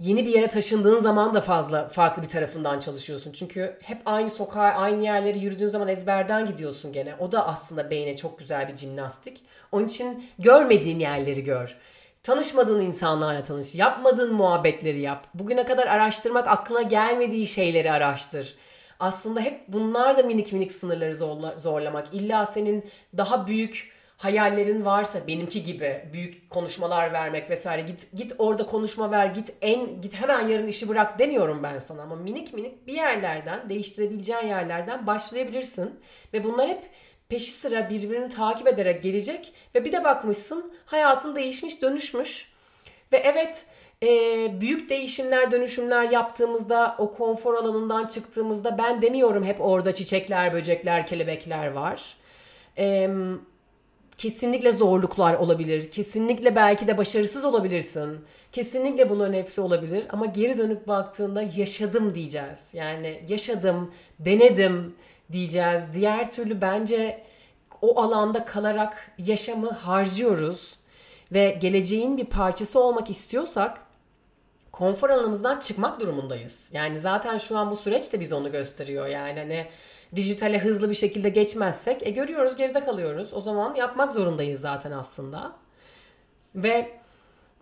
yeni 0.00 0.26
bir 0.26 0.30
yere 0.30 0.48
taşındığın 0.48 1.02
zaman 1.02 1.34
da 1.34 1.40
fazla 1.40 1.88
farklı 1.88 2.22
bir 2.22 2.28
tarafından 2.28 2.80
çalışıyorsun. 2.80 3.32
Çünkü 3.32 3.78
hep 3.82 3.98
aynı 4.06 4.30
sokağa, 4.30 4.60
aynı 4.60 5.04
yerleri 5.04 5.38
yürüdüğün 5.38 5.68
zaman 5.68 5.88
ezberden 5.88 6.46
gidiyorsun 6.46 6.92
gene. 6.92 7.14
O 7.18 7.32
da 7.32 7.46
aslında 7.46 7.90
beyne 7.90 8.16
çok 8.16 8.38
güzel 8.38 8.68
bir 8.68 8.76
jimnastik. 8.76 9.40
Onun 9.72 9.86
için 9.86 10.26
görmediğin 10.38 10.98
yerleri 10.98 11.44
gör. 11.44 11.76
Tanışmadığın 12.22 12.80
insanlarla 12.80 13.42
tanış. 13.42 13.74
Yapmadığın 13.74 14.34
muhabbetleri 14.34 15.00
yap. 15.00 15.26
Bugüne 15.34 15.64
kadar 15.64 15.86
araştırmak 15.86 16.48
aklına 16.48 16.82
gelmediği 16.82 17.46
şeyleri 17.46 17.92
araştır. 17.92 18.54
Aslında 19.00 19.40
hep 19.40 19.68
bunlar 19.68 20.18
da 20.18 20.22
minik 20.22 20.52
minik 20.52 20.72
sınırları 20.72 21.14
zorlamak. 21.58 22.08
İlla 22.12 22.46
senin 22.46 22.90
daha 23.16 23.46
büyük 23.46 23.93
hayallerin 24.24 24.84
varsa 24.84 25.26
benimki 25.26 25.62
gibi 25.64 26.04
büyük 26.12 26.50
konuşmalar 26.50 27.12
vermek 27.12 27.50
vesaire 27.50 27.82
git 27.82 28.12
git 28.14 28.34
orada 28.38 28.66
konuşma 28.66 29.10
ver 29.10 29.26
git 29.26 29.52
en 29.62 30.00
git 30.00 30.14
hemen 30.14 30.48
yarın 30.48 30.66
işi 30.66 30.88
bırak 30.88 31.18
demiyorum 31.18 31.62
ben 31.62 31.78
sana. 31.78 32.02
Ama 32.02 32.16
minik 32.16 32.54
minik 32.54 32.86
bir 32.86 32.92
yerlerden 32.92 33.68
değiştirebileceğin 33.68 34.46
yerlerden 34.46 35.06
başlayabilirsin. 35.06 36.00
Ve 36.32 36.44
bunlar 36.44 36.68
hep 36.68 36.84
peşi 37.28 37.50
sıra 37.50 37.90
birbirini 37.90 38.28
takip 38.28 38.66
ederek 38.66 39.02
gelecek 39.02 39.52
ve 39.74 39.84
bir 39.84 39.92
de 39.92 40.04
bakmışsın 40.04 40.72
hayatın 40.86 41.36
değişmiş 41.36 41.82
dönüşmüş. 41.82 42.52
Ve 43.12 43.16
evet 43.16 43.66
e, 44.02 44.08
büyük 44.60 44.90
değişimler 44.90 45.50
dönüşümler 45.50 46.10
yaptığımızda 46.10 46.94
o 46.98 47.12
konfor 47.12 47.54
alanından 47.54 48.06
çıktığımızda 48.06 48.78
ben 48.78 49.02
demiyorum 49.02 49.44
hep 49.44 49.60
orada 49.60 49.94
çiçekler 49.94 50.52
böcekler 50.52 51.06
kelebekler 51.06 51.66
var. 51.66 52.16
E, 52.78 53.10
kesinlikle 54.18 54.72
zorluklar 54.72 55.34
olabilir. 55.34 55.90
Kesinlikle 55.90 56.56
belki 56.56 56.86
de 56.86 56.98
başarısız 56.98 57.44
olabilirsin. 57.44 58.20
Kesinlikle 58.52 59.10
bunların 59.10 59.34
hepsi 59.34 59.60
olabilir 59.60 60.06
ama 60.08 60.26
geri 60.26 60.58
dönüp 60.58 60.88
baktığında 60.88 61.42
yaşadım 61.56 62.14
diyeceğiz. 62.14 62.60
Yani 62.72 63.24
yaşadım, 63.28 63.90
denedim, 64.18 64.94
diyeceğiz. 65.32 65.82
Diğer 65.94 66.32
türlü 66.32 66.60
bence 66.60 67.22
o 67.82 68.02
alanda 68.02 68.44
kalarak 68.44 69.10
yaşamı 69.18 69.70
harcıyoruz 69.70 70.76
ve 71.32 71.58
geleceğin 71.60 72.16
bir 72.16 72.24
parçası 72.24 72.80
olmak 72.80 73.10
istiyorsak 73.10 73.80
konfor 74.72 75.10
alanımızdan 75.10 75.60
çıkmak 75.60 76.00
durumundayız. 76.00 76.70
Yani 76.72 76.98
zaten 76.98 77.38
şu 77.38 77.58
an 77.58 77.70
bu 77.70 77.76
süreç 77.76 78.12
de 78.12 78.20
bize 78.20 78.34
onu 78.34 78.52
gösteriyor. 78.52 79.06
Yani 79.06 79.40
hani 79.40 79.66
dijitale 80.16 80.58
hızlı 80.58 80.90
bir 80.90 80.94
şekilde 80.94 81.28
geçmezsek 81.28 82.06
e 82.06 82.10
görüyoruz 82.10 82.56
geride 82.56 82.80
kalıyoruz. 82.80 83.34
O 83.34 83.40
zaman 83.40 83.74
yapmak 83.74 84.12
zorundayız 84.12 84.60
zaten 84.60 84.90
aslında. 84.90 85.56
Ve 86.54 87.00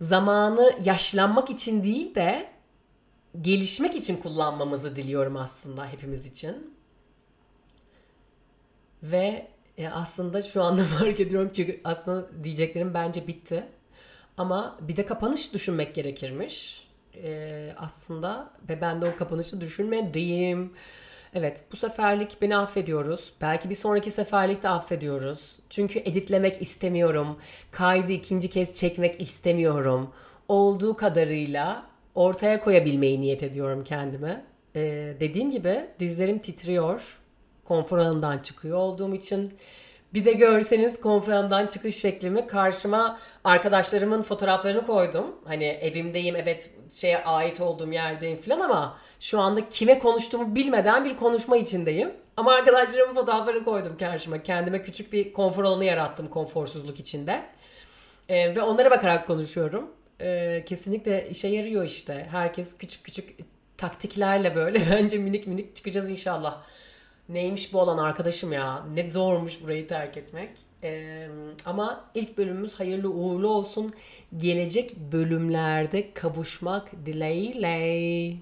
zamanı 0.01 0.73
yaşlanmak 0.83 1.49
için 1.49 1.83
değil 1.83 2.15
de 2.15 2.49
gelişmek 3.41 3.95
için 3.95 4.17
kullanmamızı 4.17 4.95
diliyorum 4.95 5.37
aslında 5.37 5.87
hepimiz 5.87 6.25
için. 6.25 6.75
Ve 9.03 9.47
e, 9.77 9.87
aslında 9.87 10.41
şu 10.41 10.63
anda 10.63 10.81
fark 10.99 11.19
ediyorum 11.19 11.53
ki 11.53 11.81
aslında 11.83 12.43
diyeceklerim 12.43 12.93
bence 12.93 13.27
bitti. 13.27 13.63
Ama 14.37 14.77
bir 14.81 14.97
de 14.97 15.05
kapanış 15.05 15.53
düşünmek 15.53 15.95
gerekirmiş. 15.95 16.87
E, 17.15 17.73
aslında 17.77 18.53
ve 18.69 18.81
ben 18.81 19.01
de 19.01 19.05
o 19.05 19.15
kapanışı 19.15 19.61
düşünmedim. 19.61 20.73
Evet 21.35 21.63
bu 21.71 21.77
seferlik 21.77 22.41
beni 22.41 22.57
affediyoruz. 22.57 23.33
Belki 23.41 23.69
bir 23.69 23.75
sonraki 23.75 24.11
seferlik 24.11 24.63
de 24.63 24.69
affediyoruz. 24.69 25.59
Çünkü 25.69 25.99
editlemek 25.99 26.61
istemiyorum. 26.61 27.37
Kaydı 27.71 28.11
ikinci 28.11 28.49
kez 28.49 28.73
çekmek 28.73 29.21
istemiyorum. 29.21 30.09
Olduğu 30.47 30.97
kadarıyla 30.97 31.85
ortaya 32.15 32.59
koyabilmeyi 32.59 33.21
niyet 33.21 33.43
ediyorum 33.43 33.83
kendime. 33.83 34.45
Ee, 34.75 35.13
dediğim 35.19 35.51
gibi 35.51 35.85
dizlerim 35.99 36.39
titriyor. 36.39 37.19
Konfor 37.65 37.97
alanından 37.97 38.39
çıkıyor 38.39 38.77
olduğum 38.77 39.15
için. 39.15 39.53
Bir 40.13 40.25
de 40.25 40.33
görseniz 40.33 41.01
konfor 41.01 41.31
alanından 41.31 41.67
çıkış 41.67 41.97
şeklimi 41.97 42.47
karşıma 42.47 43.19
arkadaşlarımın 43.43 44.21
fotoğraflarını 44.21 44.85
koydum. 44.85 45.35
Hani 45.45 45.63
evimdeyim 45.63 46.35
evet 46.35 46.69
şeye 46.91 47.23
ait 47.23 47.61
olduğum 47.61 47.91
yerdeyim 47.91 48.37
falan 48.37 48.59
ama 48.59 48.97
şu 49.19 49.39
anda 49.39 49.69
kime 49.69 49.99
konuştuğumu 49.99 50.55
bilmeden 50.55 51.05
bir 51.05 51.17
konuşma 51.17 51.57
içindeyim. 51.57 52.11
Ama 52.37 52.53
arkadaşlarımın 52.53 53.15
fotoğraflarını 53.15 53.63
koydum 53.63 53.97
karşıma. 53.97 54.43
Kendime 54.43 54.81
küçük 54.83 55.13
bir 55.13 55.33
konfor 55.33 55.63
alanı 55.63 55.85
yarattım 55.85 56.27
konforsuzluk 56.27 56.99
içinde. 56.99 57.43
Ee, 58.29 58.55
ve 58.55 58.61
onlara 58.61 58.91
bakarak 58.91 59.27
konuşuyorum. 59.27 59.91
Ee, 60.21 60.63
kesinlikle 60.65 61.29
işe 61.29 61.47
yarıyor 61.47 61.83
işte. 61.83 62.27
Herkes 62.31 62.77
küçük 62.77 63.03
küçük 63.03 63.37
taktiklerle 63.77 64.55
böyle 64.55 64.81
bence 64.91 65.17
minik 65.17 65.47
minik 65.47 65.75
çıkacağız 65.75 66.11
inşallah. 66.11 66.61
Neymiş 67.29 67.73
bu 67.73 67.79
olan 67.79 67.97
arkadaşım 67.97 68.53
ya. 68.53 68.85
Ne 68.93 69.11
zormuş 69.11 69.63
burayı 69.63 69.87
terk 69.87 70.17
etmek. 70.17 70.49
Ee, 70.83 71.27
ama 71.65 72.05
ilk 72.15 72.37
bölümümüz 72.37 72.73
hayırlı 72.79 73.09
uğurlu 73.09 73.47
olsun. 73.47 73.93
Gelecek 74.37 74.97
bölümlerde 75.11 76.13
kavuşmak 76.13 76.91
dileğiyle. 77.05 78.37